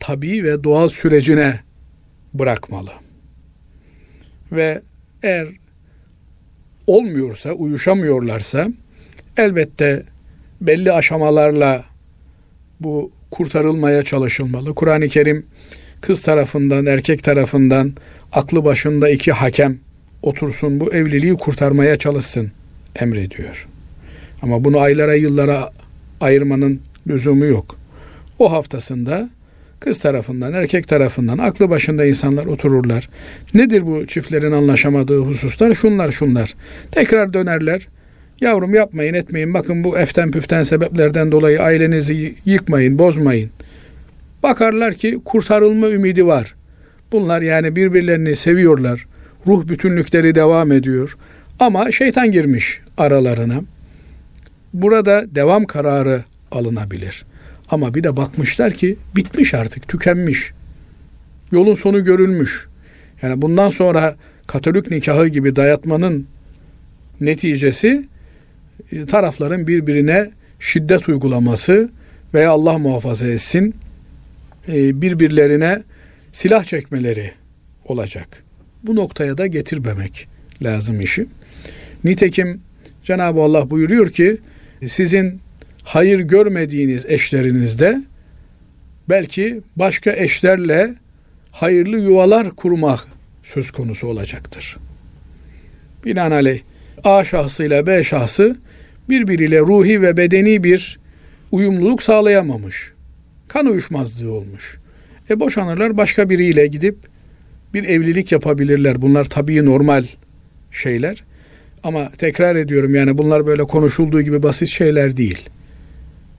tabii 0.00 0.44
ve 0.44 0.64
doğal 0.64 0.88
sürecine 0.88 1.60
bırakmalı. 2.34 2.90
Ve 4.52 4.82
eğer 5.22 5.48
olmuyorsa, 6.86 7.52
uyuşamıyorlarsa 7.52 8.68
elbette 9.36 10.02
belli 10.60 10.92
aşamalarla 10.92 11.84
bu 12.80 13.12
kurtarılmaya 13.30 14.02
çalışılmalı. 14.02 14.74
Kur'an-ı 14.74 15.08
Kerim 15.08 15.46
kız 16.00 16.22
tarafından, 16.22 16.86
erkek 16.86 17.24
tarafından 17.24 17.92
aklı 18.32 18.64
başında 18.64 19.08
iki 19.08 19.32
hakem 19.32 19.78
otursun 20.26 20.80
bu 20.80 20.94
evliliği 20.94 21.34
kurtarmaya 21.34 21.96
çalışsın 21.96 22.50
emrediyor. 22.96 23.68
Ama 24.42 24.64
bunu 24.64 24.78
aylara 24.78 25.14
yıllara 25.14 25.70
ayırmanın 26.20 26.80
lüzumu 27.08 27.44
yok. 27.44 27.76
O 28.38 28.52
haftasında 28.52 29.30
kız 29.80 29.98
tarafından, 29.98 30.52
erkek 30.52 30.88
tarafından 30.88 31.38
aklı 31.38 31.70
başında 31.70 32.04
insanlar 32.04 32.46
otururlar. 32.46 33.08
Nedir 33.54 33.86
bu 33.86 34.06
çiftlerin 34.06 34.52
anlaşamadığı 34.52 35.18
hususlar? 35.18 35.74
Şunlar 35.74 36.12
şunlar. 36.12 36.54
Tekrar 36.92 37.32
dönerler. 37.32 37.88
Yavrum 38.40 38.74
yapmayın 38.74 39.14
etmeyin. 39.14 39.54
Bakın 39.54 39.84
bu 39.84 39.98
eften 39.98 40.30
püften 40.30 40.62
sebeplerden 40.62 41.32
dolayı 41.32 41.62
ailenizi 41.62 42.34
yıkmayın, 42.44 42.98
bozmayın. 42.98 43.50
Bakarlar 44.42 44.94
ki 44.94 45.20
kurtarılma 45.24 45.88
ümidi 45.90 46.26
var. 46.26 46.54
Bunlar 47.12 47.42
yani 47.42 47.76
birbirlerini 47.76 48.36
seviyorlar. 48.36 49.06
Ruh 49.46 49.68
bütünlükleri 49.68 50.34
devam 50.34 50.72
ediyor. 50.72 51.16
Ama 51.60 51.92
şeytan 51.92 52.32
girmiş 52.32 52.80
aralarına. 52.98 53.60
Burada 54.72 55.34
devam 55.34 55.64
kararı 55.64 56.24
alınabilir. 56.50 57.24
Ama 57.70 57.94
bir 57.94 58.04
de 58.04 58.16
bakmışlar 58.16 58.72
ki 58.72 58.96
bitmiş 59.16 59.54
artık, 59.54 59.88
tükenmiş. 59.88 60.50
Yolun 61.52 61.74
sonu 61.74 62.04
görülmüş. 62.04 62.66
Yani 63.22 63.42
bundan 63.42 63.70
sonra 63.70 64.16
Katolik 64.46 64.90
nikahı 64.90 65.28
gibi 65.28 65.56
dayatmanın 65.56 66.26
neticesi 67.20 68.06
e, 68.92 69.06
tarafların 69.06 69.66
birbirine 69.66 70.30
şiddet 70.60 71.08
uygulaması 71.08 71.90
veya 72.34 72.50
Allah 72.50 72.78
muhafaza 72.78 73.26
etsin 73.26 73.74
e, 74.68 75.00
birbirlerine 75.02 75.82
silah 76.32 76.64
çekmeleri 76.64 77.32
olacak. 77.84 78.45
Bu 78.82 78.96
noktaya 78.96 79.38
da 79.38 79.46
getirmemek 79.46 80.28
lazım 80.62 81.00
işi. 81.00 81.26
Nitekim 82.04 82.60
Cenab-ı 83.04 83.40
Allah 83.40 83.70
buyuruyor 83.70 84.10
ki 84.10 84.38
sizin 84.86 85.40
hayır 85.82 86.20
görmediğiniz 86.20 87.06
eşlerinizde 87.06 88.04
belki 89.08 89.60
başka 89.76 90.12
eşlerle 90.12 90.94
hayırlı 91.52 92.00
yuvalar 92.00 92.50
kurmak 92.50 93.06
söz 93.42 93.70
konusu 93.70 94.06
olacaktır. 94.06 94.76
Binaenaleyh 96.04 96.60
A 97.04 97.24
şahsıyla 97.24 97.86
B 97.86 98.04
şahsı 98.04 98.56
birbiriyle 99.08 99.60
ruhi 99.60 100.02
ve 100.02 100.16
bedeni 100.16 100.64
bir 100.64 100.98
uyumluluk 101.50 102.02
sağlayamamış. 102.02 102.92
Kan 103.48 103.66
uyuşmazlığı 103.66 104.32
olmuş. 104.32 104.78
E 105.30 105.40
boşanırlar 105.40 105.96
başka 105.96 106.30
biriyle 106.30 106.66
gidip 106.66 106.96
bir 107.74 107.84
evlilik 107.84 108.32
yapabilirler. 108.32 109.02
Bunlar 109.02 109.24
tabii 109.24 109.64
normal 109.64 110.04
şeyler. 110.70 111.24
Ama 111.82 112.08
tekrar 112.08 112.56
ediyorum 112.56 112.94
yani 112.94 113.18
bunlar 113.18 113.46
böyle 113.46 113.62
konuşulduğu 113.62 114.22
gibi 114.22 114.42
basit 114.42 114.68
şeyler 114.68 115.16
değil. 115.16 115.48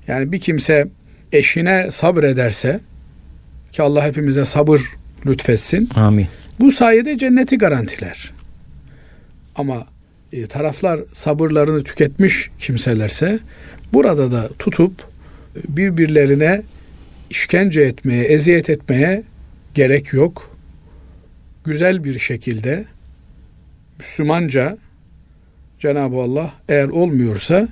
Yani 0.08 0.32
bir 0.32 0.40
kimse 0.40 0.88
eşine 1.32 1.92
sabrederse 1.92 2.80
ki 3.72 3.82
Allah 3.82 4.06
hepimize 4.06 4.46
sabır 4.46 4.82
lütfetsin. 5.26 5.90
Amin. 5.96 6.28
Bu 6.60 6.72
sayede 6.72 7.18
cenneti 7.18 7.58
garantiler. 7.58 8.32
Ama 9.56 9.88
e, 10.34 10.48
taraflar 10.48 11.00
sabırlarını 11.14 11.84
tüketmiş 11.84 12.50
kimselerse 12.60 13.40
burada 13.94 14.32
da 14.32 14.50
tutup 14.60 14.94
birbirlerine 15.68 16.62
işkence 17.30 17.82
etmeye, 17.82 18.24
eziyet 18.24 18.70
etmeye 18.70 19.24
gerek 19.74 20.14
yok. 20.14 20.57
Güzel 21.68 22.04
bir 22.04 22.20
şekilde 22.20 22.86
Müslümanca 23.98 24.78
Cenab-ı 25.80 26.16
Allah 26.16 26.54
eğer 26.70 26.88
olmuyorsa 26.88 27.68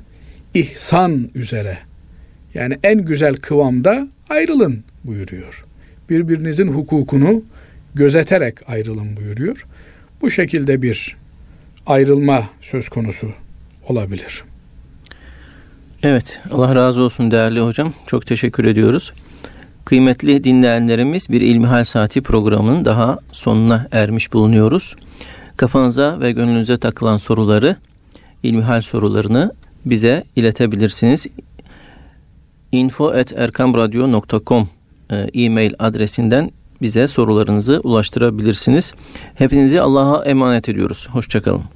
ihsan 0.54 1.30
üzere 1.36 1.78
yani 2.54 2.78
en 2.84 3.06
güzel 3.06 3.36
kıvamda 3.36 4.08
ayrılın 4.30 4.84
buyuruyor. 5.04 5.66
Birbirinizin 6.10 6.68
hukukunu 6.68 7.44
gözeterek 7.94 8.70
ayrılın 8.70 9.18
buyuruyor. 9.18 9.66
Bu 10.22 10.30
şekilde 10.30 10.82
bir 10.82 11.18
ayrılma 11.86 12.50
söz 12.62 12.90
konusu 12.90 13.32
olabilir. 13.88 14.44
Evet, 16.04 16.42
Allah 16.52 16.76
razı 16.76 17.02
olsun 17.02 17.32
değerli 17.32 17.60
hocam. 17.60 17.94
Çok 18.08 18.26
teşekkür 18.26 18.66
ediyoruz. 18.66 19.14
Kıymetli 19.86 20.44
dinleyenlerimiz 20.44 21.30
bir 21.30 21.42
İlmihal 21.42 21.84
Saati 21.84 22.22
programının 22.22 22.86
daha 22.86 23.20
sonuna 23.32 23.88
ermiş 23.92 24.34
bulunuyoruz. 24.34 24.96
Kafanıza 25.58 26.20
ve 26.20 26.32
gönlünüze 26.32 26.78
takılan 26.78 27.18
soruları, 27.18 27.76
ilmihal 28.44 28.82
sorularını 28.82 29.54
bize 29.86 30.24
iletebilirsiniz. 30.36 31.26
info.erkamradyo.com 32.72 34.70
e, 35.12 35.16
e-mail 35.16 35.74
adresinden 35.80 36.52
bize 36.82 37.08
sorularınızı 37.08 37.82
ulaştırabilirsiniz. 37.84 38.94
Hepinizi 39.36 39.82
Allah'a 39.82 40.26
emanet 40.26 40.70
ediyoruz. 40.70 41.08
Hoşçakalın. 41.12 41.75